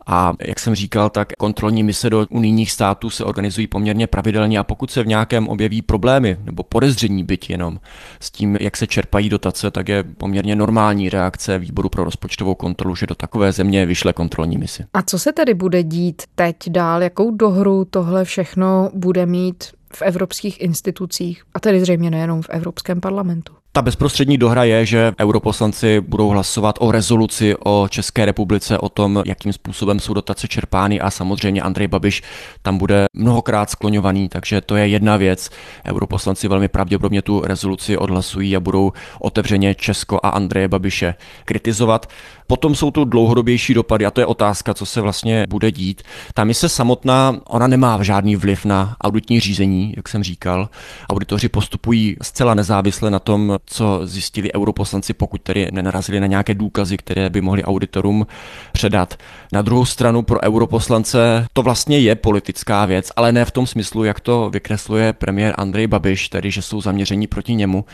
a 0.07 0.33
jak 0.47 0.61
jsem 0.61 0.75
říkal, 0.75 1.11
tak 1.11 1.33
kontrolní 1.39 1.83
mise 1.83 2.11
do 2.11 2.27
unijních 2.31 2.73
států 2.73 3.11
se 3.11 3.25
organizují 3.25 3.67
poměrně 3.67 4.07
pravidelně 4.07 4.59
a 4.59 4.65
pokud 4.65 4.91
se 4.91 5.03
v 5.03 5.07
nějakém 5.07 5.49
objeví 5.49 5.83
problémy 5.83 6.37
nebo 6.45 6.63
podezření 6.63 7.25
byť 7.25 7.51
jenom 7.51 7.81
s 8.21 8.31
tím, 8.31 8.57
jak 8.61 8.77
se 8.77 8.87
čerpají 8.87 9.29
dotace, 9.29 9.71
tak 9.71 9.89
je 9.89 10.03
poměrně 10.03 10.57
normální 10.57 11.09
reakce 11.09 11.59
výboru 11.59 11.89
pro 11.89 12.05
rozpočtovou 12.05 12.55
kontrolu, 12.55 12.97
že 12.97 13.07
do 13.07 13.15
takové 13.15 13.53
země 13.53 13.87
vyšle 13.87 14.13
kontrolní 14.13 14.59
misi. 14.59 14.85
A 14.95 15.03
co 15.03 15.19
se 15.19 15.33
tedy 15.33 15.55
bude 15.55 15.83
dít 15.83 16.23
teď 16.35 16.57
dál? 16.69 17.03
Jakou 17.03 17.31
dohru 17.31 17.85
tohle 17.85 18.25
všechno 18.25 18.91
bude 18.95 19.27
mít 19.27 19.65
v 19.93 20.03
evropských 20.03 20.61
institucích 20.61 21.43
a 21.55 21.61
tedy 21.61 21.81
zřejmě 21.81 22.11
nejenom 22.11 22.43
v 22.43 22.49
Evropském 22.51 23.01
parlamentu? 23.01 23.53
Ta 23.77 23.83
bezprostřední 23.83 24.39
dohra 24.39 24.65
je, 24.65 24.87
že 24.87 25.13
europoslanci 25.21 26.01
budou 26.01 26.29
hlasovat 26.29 26.77
o 26.81 26.93
rezoluci 26.93 27.55
o 27.65 27.87
České 27.91 28.25
republice, 28.25 28.79
o 28.79 28.89
tom, 28.89 29.23
jakým 29.27 29.53
způsobem 29.53 30.01
jsou 30.01 30.15
dotace 30.15 30.49
čerpány 30.49 31.01
a 31.01 31.11
samozřejmě 31.11 31.63
Andrej 31.63 31.89
Babiš 31.89 32.23
tam 32.63 32.79
bude 32.79 33.07
mnohokrát 33.15 33.71
skloňovaný, 33.71 34.29
takže 34.29 34.61
to 34.61 34.77
je 34.77 34.89
jedna 34.89 35.17
věc. 35.17 35.51
Europoslanci 35.87 36.49
velmi 36.49 36.69
pravděpodobně 36.69 37.23
tu 37.23 37.41
rezoluci 37.41 37.97
odhlasují 37.97 38.57
a 38.57 38.61
budou 38.61 38.93
otevřeně 39.21 39.75
Česko 39.75 40.21
a 40.23 40.29
Andreje 40.29 40.69
Babiše 40.69 41.15
kritizovat. 41.45 42.07
Potom 42.47 42.75
jsou 42.75 42.91
tu 42.91 43.05
dlouhodobější 43.05 43.75
dopady 43.75 44.07
a 44.07 44.11
to 44.11 44.21
je 44.21 44.27
otázka, 44.27 44.75
co 44.75 44.87
se 44.87 45.01
vlastně 45.01 45.47
bude 45.49 45.73
dít. 45.73 46.03
Ta 46.35 46.45
mise 46.45 46.69
samotná, 46.69 47.37
ona 47.49 47.67
nemá 47.67 48.03
žádný 48.03 48.37
vliv 48.37 48.65
na 48.65 48.97
auditní 49.01 49.41
řízení, 49.41 49.93
jak 49.97 50.09
jsem 50.09 50.23
říkal. 50.23 50.69
Auditoři 51.11 51.49
postupují 51.49 52.17
zcela 52.23 52.55
nezávisle 52.55 53.11
na 53.11 53.19
tom, 53.19 53.59
co 53.67 54.01
zjistili 54.05 54.55
europoslanci, 54.55 55.15
pokud 55.15 55.43
tedy 55.43 55.69
nenarazili 55.73 56.21
na 56.21 56.27
nějaké 56.27 56.55
důkazy, 56.55 56.97
které 56.97 57.31
by 57.31 57.41
mohli 57.41 57.65
auditorům 57.65 58.27
předat. 58.73 59.15
Na 59.53 59.63
druhou 59.63 59.85
stranu 59.85 60.23
pro 60.23 60.43
europoslance 60.43 61.47
to 61.53 61.63
vlastně 61.63 61.99
je 61.99 62.15
politická 62.15 62.85
věc, 62.85 63.13
ale 63.17 63.33
ne 63.33 63.45
v 63.45 63.51
tom 63.51 63.67
smyslu, 63.67 64.05
jak 64.05 64.21
to 64.21 64.51
vykresluje 64.51 65.13
premiér 65.13 65.55
Andrej 65.59 65.87
Babiš, 65.87 66.29
tedy 66.29 66.51
že 66.51 66.63
jsou 66.63 66.81
zaměření 66.81 67.27
proti 67.27 67.55
němu, 67.55 67.85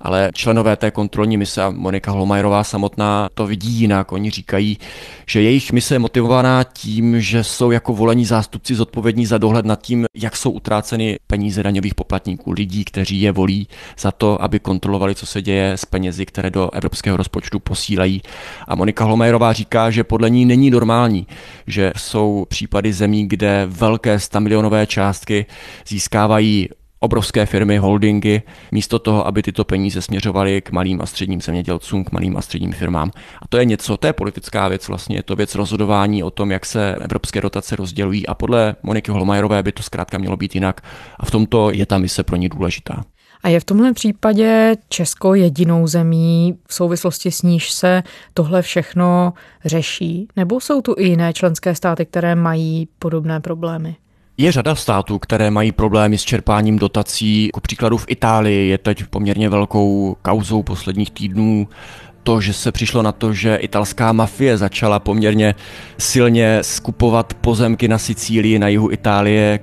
ale 0.00 0.30
členové 0.34 0.76
té 0.76 0.90
kontrolní 0.90 1.36
mise 1.36 1.62
a 1.62 1.70
Monika 1.70 2.10
Holmajerová 2.10 2.64
samotná 2.64 3.28
to 3.34 3.46
vidí 3.46 3.70
jinak. 3.70 4.12
Oni 4.12 4.30
říkají, 4.30 4.78
že 5.26 5.42
jejich 5.42 5.72
mise 5.72 5.94
je 5.94 5.98
motivovaná 5.98 6.64
tím, 6.64 7.20
že 7.20 7.44
jsou 7.44 7.70
jako 7.70 7.92
volení 7.92 8.24
zástupci 8.24 8.74
zodpovědní 8.74 9.26
za 9.26 9.38
dohled 9.38 9.66
nad 9.66 9.82
tím, 9.82 10.06
jak 10.16 10.36
jsou 10.36 10.50
utráceny 10.50 11.18
peníze 11.26 11.62
daňových 11.62 11.94
poplatníků, 11.94 12.52
lidí, 12.52 12.84
kteří 12.84 13.20
je 13.20 13.32
volí 13.32 13.68
za 13.98 14.10
to, 14.10 14.42
aby 14.42 14.60
kontrolovali, 14.60 15.14
co 15.22 15.26
se 15.26 15.42
děje 15.42 15.72
s 15.72 15.84
penězi, 15.84 16.26
které 16.26 16.50
do 16.50 16.70
evropského 16.70 17.16
rozpočtu 17.16 17.60
posílají. 17.60 18.22
A 18.68 18.74
Monika 18.74 19.04
Holmajerová 19.04 19.52
říká, 19.52 19.90
že 19.90 20.04
podle 20.04 20.30
ní 20.30 20.44
není 20.44 20.70
normální, 20.70 21.26
že 21.66 21.92
jsou 21.96 22.46
případy 22.48 22.92
zemí, 22.92 23.28
kde 23.28 23.66
velké 23.66 24.18
100 24.18 24.40
milionové 24.40 24.86
částky 24.86 25.46
získávají 25.86 26.68
obrovské 26.98 27.46
firmy, 27.46 27.78
holdingy, 27.78 28.42
místo 28.72 28.98
toho, 28.98 29.26
aby 29.26 29.42
tyto 29.42 29.64
peníze 29.64 30.02
směřovaly 30.02 30.60
k 30.60 30.70
malým 30.70 31.00
a 31.00 31.06
středním 31.06 31.40
zemědělcům, 31.40 32.04
k 32.04 32.12
malým 32.12 32.36
a 32.36 32.42
středním 32.42 32.72
firmám. 32.72 33.10
A 33.42 33.48
to 33.48 33.58
je 33.58 33.64
něco, 33.64 33.96
to 33.96 34.06
je 34.06 34.12
politická 34.12 34.68
věc 34.68 34.88
vlastně, 34.88 35.16
je 35.16 35.22
to 35.22 35.36
věc 35.36 35.54
rozhodování 35.54 36.22
o 36.22 36.30
tom, 36.30 36.50
jak 36.50 36.66
se 36.66 36.94
evropské 36.94 37.40
dotace 37.40 37.76
rozdělují 37.76 38.26
a 38.26 38.34
podle 38.34 38.76
Moniky 38.82 39.10
Holmajerové 39.10 39.62
by 39.62 39.72
to 39.72 39.82
zkrátka 39.82 40.18
mělo 40.18 40.36
být 40.36 40.54
jinak 40.54 40.80
a 41.20 41.26
v 41.26 41.30
tomto 41.30 41.70
je 41.70 41.86
ta 41.86 41.98
mise 41.98 42.22
pro 42.22 42.36
ní 42.36 42.48
důležitá. 42.48 43.04
A 43.42 43.48
je 43.48 43.60
v 43.60 43.64
tomhle 43.64 43.92
případě 43.92 44.76
Česko 44.88 45.34
jedinou 45.34 45.86
zemí, 45.86 46.54
v 46.68 46.74
souvislosti 46.74 47.30
s 47.30 47.42
níž 47.42 47.72
se 47.72 48.02
tohle 48.34 48.62
všechno 48.62 49.32
řeší? 49.64 50.28
Nebo 50.36 50.60
jsou 50.60 50.80
tu 50.80 50.94
i 50.98 51.04
jiné 51.04 51.32
členské 51.32 51.74
státy, 51.74 52.06
které 52.06 52.34
mají 52.34 52.88
podobné 52.98 53.40
problémy? 53.40 53.96
Je 54.38 54.52
řada 54.52 54.74
států, 54.74 55.18
které 55.18 55.50
mají 55.50 55.72
problémy 55.72 56.18
s 56.18 56.22
čerpáním 56.22 56.78
dotací. 56.78 57.50
Ku 57.52 57.60
příkladu 57.60 57.96
v 57.96 58.04
Itálii 58.08 58.68
je 58.68 58.78
teď 58.78 59.04
poměrně 59.04 59.48
velkou 59.48 60.16
kauzou 60.22 60.62
posledních 60.62 61.10
týdnů 61.10 61.68
to, 62.22 62.40
že 62.40 62.52
se 62.52 62.72
přišlo 62.72 63.02
na 63.02 63.12
to, 63.12 63.32
že 63.32 63.56
italská 63.56 64.12
mafie 64.12 64.58
začala 64.58 64.98
poměrně 64.98 65.54
silně 65.98 66.58
skupovat 66.62 67.34
pozemky 67.34 67.88
na 67.88 67.98
Sicílii, 67.98 68.58
na 68.58 68.68
jihu 68.68 68.92
Itálie. 68.92 69.60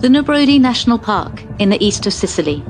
The 0.00 0.08
Nebrodi 0.08 0.58
National 0.58 0.98
Park 0.98 1.44
in 1.58 1.68
the 1.68 1.84
east 1.84 2.06
of 2.06 2.14
Sicily. 2.14 2.64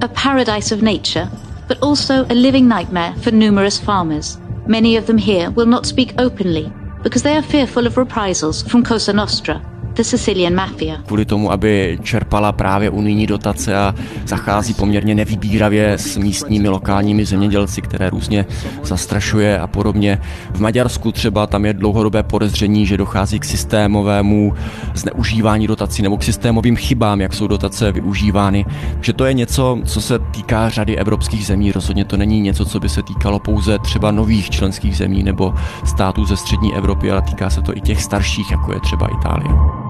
A 0.00 0.08
paradise 0.08 0.72
of 0.72 0.82
nature, 0.82 1.30
but 1.68 1.80
also 1.80 2.24
a 2.24 2.34
living 2.34 2.66
nightmare 2.66 3.14
for 3.22 3.30
numerous 3.30 3.78
farmers. 3.78 4.36
Many 4.66 4.96
of 4.96 5.06
them 5.06 5.16
here 5.16 5.52
will 5.52 5.66
not 5.66 5.86
speak 5.86 6.12
openly 6.18 6.72
because 7.04 7.22
they 7.22 7.36
are 7.36 7.42
fearful 7.42 7.86
of 7.86 7.96
reprisals 7.96 8.62
from 8.64 8.82
Cosa 8.82 9.12
Nostra, 9.12 9.64
the 9.96 10.02
Sicilian 10.02 10.54
Mafia. 10.54 10.96
Kvůli 11.06 11.24
tomu, 11.24 11.52
aby 11.52 11.98
čerpala 12.02 12.52
právě 12.52 12.90
unijní 12.90 13.26
dotace 13.26 13.76
a 13.76 13.94
zachází 14.26 14.74
poměrně 14.74 15.14
nevybíravě 15.14 15.92
s 15.92 16.16
místními 16.16 16.68
lokálními 16.68 17.24
zemědělci, 17.24 17.82
které 17.82 18.10
různě 18.10 18.46
zastrašuje 18.82 19.58
a 19.58 19.66
podobně. 19.66 20.18
V 20.54 20.60
Maďarsku 20.60 21.12
třeba 21.12 21.46
tam 21.46 21.64
je 21.64 21.72
dlouhodobé 21.72 22.22
podezření, 22.22 22.86
že 22.86 22.96
dochází 22.96 23.38
k 23.38 23.44
systémovému 23.44 24.54
zneužívání 24.94 25.66
dotací 25.66 26.02
nebo 26.02 26.16
k 26.16 26.22
systémovým 26.22 26.76
chybám, 26.76 27.20
jak 27.20 27.32
jsou 27.32 27.46
dotace 27.46 27.92
využívány. 27.92 28.64
Že 29.00 29.12
to 29.12 29.24
je 29.24 29.34
něco, 29.34 29.78
co 29.84 30.00
se 30.00 30.18
týká 30.18 30.68
řady 30.68 30.96
evropských 30.96 31.46
zemí. 31.46 31.72
Rozhodně 31.72 32.04
to 32.04 32.16
není 32.16 32.40
něco, 32.40 32.64
co 32.64 32.80
by 32.80 32.88
se 32.88 33.02
týkalo 33.02 33.38
pouze 33.38 33.78
třeba 33.78 34.10
nových 34.10 34.50
členských 34.50 34.96
zemí 34.96 35.22
nebo 35.22 35.54
států 35.84 36.24
ze 36.24 36.36
střední 36.36 36.74
Evropy, 36.74 37.10
ale 37.10 37.22
týká 37.22 37.50
se 37.50 37.62
to 37.62 37.76
i 37.76 37.80
těch 37.80 38.02
starších, 38.02 38.50
jako 38.50 38.72
je 38.72 38.80
třeba 38.80 39.06
Itálie. 39.06 39.85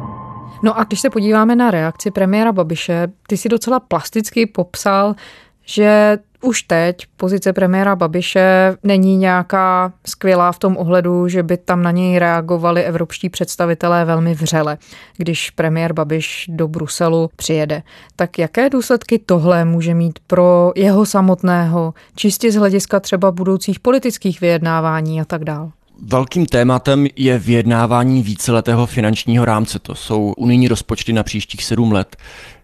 No 0.62 0.79
a 0.79 0.85
když 0.85 1.01
se 1.01 1.11
podíváme 1.11 1.57
na 1.57 1.71
reakci 1.71 2.11
premiéra 2.11 2.53
Babiše, 2.53 3.09
ty 3.29 3.37
si 3.37 3.49
docela 3.49 3.81
plasticky 3.81 4.47
popsal, 4.47 5.14
že 5.64 6.19
už 6.42 6.62
teď 6.62 6.97
pozice 7.16 7.53
premiéra 7.53 7.97
Babiše 7.97 8.77
není 8.83 9.16
nějaká 9.16 9.92
skvělá 10.07 10.53
v 10.53 10.59
tom 10.59 10.77
ohledu, 10.77 11.29
že 11.29 11.42
by 11.42 11.57
tam 11.57 11.83
na 11.83 11.90
něj 11.90 12.19
reagovali 12.19 12.85
evropští 12.85 13.29
představitelé 13.29 14.05
velmi 14.05 14.35
vřele, 14.35 14.79
když 15.16 15.51
premiér 15.51 15.92
Babiš 15.92 16.45
do 16.49 16.69
Bruselu 16.69 17.31
přijede. 17.37 17.83
Tak 18.16 18.38
jaké 18.38 18.71
důsledky 18.71 19.19
tohle 19.19 19.64
může 19.64 19.95
mít 19.95 20.19
pro 20.27 20.73
jeho 20.77 21.07
samotného, 21.07 21.95
čistě 22.14 22.53
z 22.53 22.57
hlediska 22.57 23.01
třeba 23.01 23.31
budoucích 23.31 23.81
politických 23.81 24.40
vyjednávání 24.40 25.21
a 25.21 25.25
tak 25.25 25.45
dále? 25.45 25.71
Velkým 26.02 26.46
tématem 26.46 27.06
je 27.16 27.38
vyjednávání 27.38 28.22
víceletého 28.22 28.87
finančního 28.87 29.44
rámce. 29.44 29.78
To 29.78 29.94
jsou 29.94 30.32
unijní 30.37 30.68
rozpočty 30.68 31.12
na 31.12 31.22
příštích 31.22 31.64
sedm 31.64 31.92
let. 31.92 32.16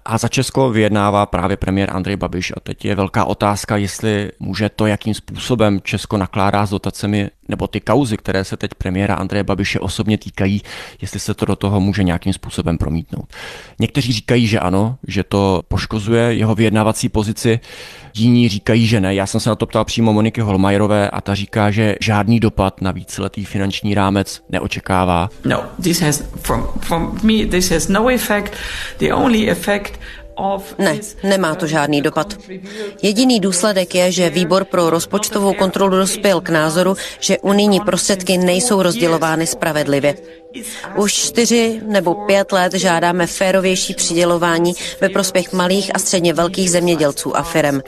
A 0.04 0.18
za 0.18 0.28
Česko 0.28 0.70
vyjednává 0.70 1.26
právě 1.26 1.56
premiér 1.56 1.90
Andrej 1.92 2.16
Babiš. 2.16 2.52
A 2.56 2.60
teď 2.60 2.84
je 2.84 2.94
velká 2.94 3.24
otázka, 3.24 3.76
jestli 3.76 4.30
může 4.40 4.68
to, 4.68 4.86
jakým 4.86 5.14
způsobem 5.14 5.80
Česko 5.82 6.16
nakládá 6.16 6.66
s 6.66 6.70
dotacemi, 6.70 7.30
nebo 7.48 7.66
ty 7.66 7.80
kauzy, 7.80 8.16
které 8.16 8.44
se 8.44 8.56
teď 8.56 8.70
premiéra 8.74 9.14
Andreje 9.14 9.44
Babiše 9.44 9.80
osobně 9.80 10.18
týkají, 10.18 10.62
jestli 11.00 11.20
se 11.20 11.34
to 11.34 11.44
do 11.44 11.56
toho 11.56 11.80
může 11.80 12.02
nějakým 12.02 12.32
způsobem 12.32 12.78
promítnout. 12.78 13.28
Někteří 13.78 14.12
říkají, 14.12 14.46
že 14.46 14.60
ano, 14.60 14.96
že 15.06 15.24
to 15.24 15.62
poškozuje 15.68 16.34
jeho 16.34 16.54
vyjednávací 16.54 17.08
pozici, 17.08 17.60
jiní 18.14 18.48
říkají, 18.48 18.86
že 18.86 19.00
ne. 19.00 19.14
Já 19.14 19.26
jsem 19.26 19.40
se 19.40 19.48
na 19.48 19.56
to 19.56 19.66
ptal 19.66 19.84
přímo 19.84 20.12
Moniky 20.12 20.40
Holmajerové 20.40 21.10
a 21.10 21.20
ta 21.20 21.34
říká, 21.34 21.70
že 21.70 21.96
žádný 22.00 22.40
dopad 22.40 22.80
na 22.80 22.90
víceletý 22.90 23.44
finanční 23.44 23.94
rámec 23.94 24.42
neočekává. 24.48 25.28
No, 25.44 25.64
this 25.82 26.00
has, 26.00 26.24
from, 26.42 26.66
from 26.80 27.18
me, 27.22 27.46
this 27.46 27.70
has 27.70 27.88
no 27.88 28.08
effect. 28.08 28.52
The 28.98 29.12
only 29.12 29.50
effect 29.50 29.91
Ne, 30.78 30.98
nemá 31.22 31.55
to 31.55 31.66
žádný 31.66 32.02
dopad. 32.02 32.35
Jediný 33.02 33.40
důsledek 33.40 33.94
je, 33.94 34.12
že 34.12 34.31
výbor 34.31 34.64
pro 34.64 34.90
rozpočtovou 34.90 35.55
kontrolu 35.55 35.96
dospěl 35.96 36.40
k 36.40 36.48
názoru, 36.48 36.96
že 37.20 37.38
unijní 37.38 37.81
prostředky 37.81 38.38
nejsou 38.38 38.83
rozdělovány 38.83 39.46
spravedlivě. 39.46 40.14
Už 40.96 41.12
čtyři 41.12 41.81
nebo 41.87 42.14
pět 42.14 42.52
let 42.52 42.74
žádáme 42.74 43.26
férovější 43.26 43.94
přidělování 43.94 44.72
ve 45.00 45.09
prospěch 45.09 45.52
malých 45.52 45.90
a 45.94 45.98
středně 45.98 46.35
velkých 46.35 46.70
zemědělců 46.70 47.37
a 47.37 47.42
firem. 47.42 47.83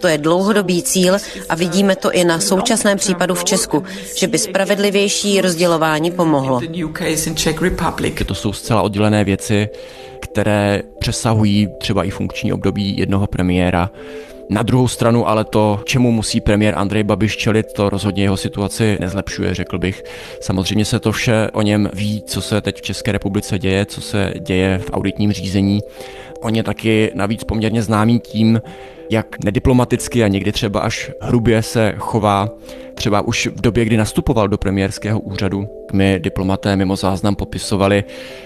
To 0.00 0.08
je 0.08 0.18
dlouhodobý 0.18 0.82
cíl 0.82 1.16
a 1.48 1.54
vidíme 1.54 1.96
to 1.96 2.12
i 2.12 2.24
na 2.24 2.40
současném 2.40 2.98
případu 2.98 3.34
v 3.34 3.44
Česku, 3.44 3.84
že 4.16 4.26
by 4.26 4.38
spravedlivější 4.38 5.40
rozdělování 5.40 6.10
pomohlo. 6.10 6.60
To 8.26 8.34
jsou 8.34 8.52
zcela 8.52 8.82
oddělené 8.82 9.24
věci, 9.24 9.68
které 10.38 10.82
přesahují 10.98 11.68
třeba 11.78 12.04
i 12.04 12.10
funkční 12.10 12.52
období 12.52 12.98
jednoho 12.98 13.26
premiéra. 13.26 13.90
Na 14.50 14.62
druhou 14.62 14.88
stranu 14.88 15.28
ale 15.28 15.44
to, 15.44 15.80
čemu 15.84 16.12
musí 16.12 16.40
premiér 16.40 16.74
Andrej 16.76 17.02
Babiš 17.02 17.36
čelit, 17.36 17.72
to 17.72 17.90
rozhodně 17.90 18.22
jeho 18.22 18.36
situaci 18.36 18.96
nezlepšuje, 19.00 19.54
řekl 19.54 19.78
bych. 19.78 20.02
Samozřejmě 20.40 20.84
se 20.84 21.00
to 21.00 21.12
vše 21.12 21.48
o 21.52 21.62
něm 21.62 21.90
ví, 21.92 22.22
co 22.22 22.40
se 22.40 22.60
teď 22.60 22.78
v 22.78 22.82
České 22.82 23.12
republice 23.12 23.58
děje, 23.58 23.86
co 23.86 24.00
se 24.00 24.34
děje 24.40 24.78
v 24.78 24.90
auditním 24.92 25.32
řízení. 25.32 25.80
On 26.42 26.54
je 26.54 26.62
taky 26.62 27.10
navíc 27.14 27.44
poměrně 27.44 27.82
známý 27.82 28.20
tím, 28.20 28.60
jak 29.10 29.44
nediplomaticky 29.44 30.24
a 30.24 30.28
někdy 30.28 30.52
třeba 30.52 30.80
až 30.80 31.10
hrubě 31.20 31.62
se 31.62 31.94
chová 31.98 32.48
třeba 32.94 33.20
už 33.20 33.46
v 33.46 33.60
době, 33.60 33.84
kdy 33.84 33.96
nastupoval 33.96 34.48
do 34.48 34.58
premiérského 34.58 35.20
úřadu. 35.20 35.68
My 35.92 36.20
diplomaté 36.22 36.76
mimo 36.76 36.96
záznam 36.96 37.36
popisovali, 37.36 38.04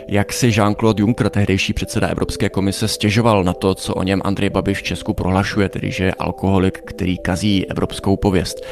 jak 0.08 0.32
si 0.32 0.48
Jean-Claude 0.48 1.00
Juncker, 1.00 1.28
tehdejší 1.28 1.72
předseda 1.72 2.08
Evropské 2.08 2.48
komise, 2.48 2.88
stěžoval 2.88 3.44
na 3.44 3.52
to, 3.52 3.74
co 3.74 3.94
o 3.94 4.02
něm 4.02 4.20
Andrej 4.24 4.50
Babiš 4.50 4.78
v 4.78 4.82
Česku 4.82 5.14
prohlašuje, 5.14 5.68
tedy 5.68 5.90
že 5.90 6.04
je 6.04 6.14
alkoholik, 6.14 6.78
který 6.84 7.18
kazí 7.18 7.66
evropskou 7.70 8.16
pověst. 8.16 8.66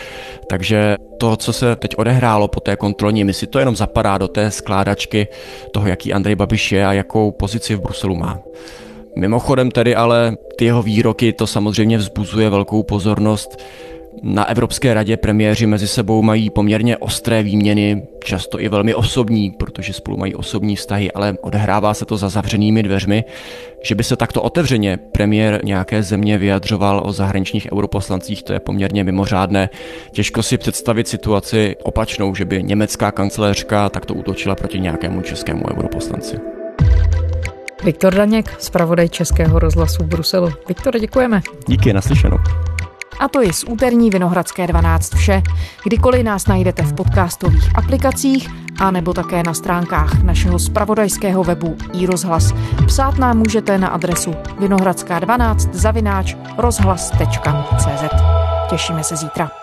Takže 0.49 0.97
to, 1.19 1.37
co 1.37 1.53
se 1.53 1.77
teď 1.77 1.97
odehrálo 1.97 2.49
po 2.49 2.61
té 2.61 2.77
kontrolní 2.77 3.25
misi, 3.25 3.47
to 3.47 3.59
jenom 3.59 3.77
zapadá 3.77 4.19
do 4.19 4.29
té 4.29 4.51
skládačky 4.51 5.29
toho, 5.73 5.89
jaký 5.89 6.13
Andrej 6.13 6.35
Babiš 6.35 6.73
je 6.73 6.87
a 6.87 6.93
jakou 6.93 7.31
pozici 7.31 7.75
v 7.75 7.81
Bruselu 7.81 8.17
má. 8.17 8.39
Mimochodem 9.17 9.71
tedy 9.71 9.95
ale 9.97 10.37
ty 10.59 10.65
jeho 10.65 10.83
výroky 10.83 11.33
to 11.33 11.47
samozřejmě 11.47 11.99
vzbuzuje 11.99 12.51
velkou 12.51 12.83
pozornost. 12.83 13.63
Na 14.23 14.49
Evropské 14.49 14.95
radě 14.95 15.17
premiéři 15.17 15.67
mezi 15.67 15.89
sebou 15.89 16.23
mají 16.23 16.51
poměrně 16.51 16.97
ostré 16.97 17.43
výměny, 17.43 18.03
často 18.25 18.61
i 18.61 18.69
velmi 18.69 18.95
osobní, 18.95 19.51
protože 19.51 19.93
spolu 19.93 20.17
mají 20.17 20.35
osobní 20.35 20.77
vztahy, 20.77 21.13
ale 21.13 21.37
odehrává 21.41 21.95
se 21.95 22.05
to 22.05 22.17
za 22.17 22.29
zavřenými 22.29 22.83
dveřmi. 22.83 23.25
Že 23.83 23.95
by 23.95 24.05
se 24.05 24.17
takto 24.17 24.43
otevřeně 24.43 24.97
premiér 24.97 25.61
nějaké 25.65 26.03
země 26.03 26.39
vyjadřoval 26.39 27.03
o 27.05 27.13
zahraničních 27.13 27.73
europoslancích, 27.73 28.43
to 28.43 28.53
je 28.53 28.61
poměrně 28.61 29.05
mimořádné. 29.05 29.71
Těžko 30.13 30.43
si 30.43 30.59
představit 30.59 31.09
situaci 31.09 31.77
opačnou, 31.83 32.35
že 32.35 32.45
by 32.45 32.63
německá 32.63 33.13
kancelářka 33.13 33.89
takto 33.89 34.15
útočila 34.15 34.55
proti 34.55 34.81
nějakému 34.81 35.23
českému 35.23 35.63
europoslanci. 35.71 36.60
Viktor 37.85 38.15
Daněk, 38.15 38.57
zpravodaj 38.59 39.09
Českého 39.09 39.59
rozhlasu 39.59 40.03
v 40.03 40.07
Bruselu. 40.07 40.53
Viktor, 40.69 40.99
děkujeme. 40.99 41.43
Díky, 41.67 41.93
naslyšenou. 41.93 42.37
A 43.21 43.29
to 43.29 43.43
je 43.43 43.53
z 43.53 43.65
úterní 43.65 44.11
Vinohradské 44.11 44.67
12 44.67 45.15
vše. 45.15 45.43
Kdykoliv 45.85 46.25
nás 46.25 46.47
najdete 46.47 46.83
v 46.83 46.95
podcastových 46.95 47.79
aplikacích 47.79 48.49
a 48.81 48.91
nebo 48.91 49.13
také 49.13 49.43
na 49.43 49.55
stránkách 49.55 50.23
našeho 50.23 50.59
spravodajského 50.59 51.45
webu 51.45 51.77
iRozhlas. 51.93 52.53
Psát 52.87 53.19
nám 53.19 53.39
můžete 53.39 53.79
na 53.79 53.89
adresu 53.89 54.35
vinohradská12 54.61 55.69
zavináč 55.73 56.37
rozhlas.cz. 56.59 58.15
Těšíme 58.71 59.05
se 59.05 59.17
zítra. 59.17 59.60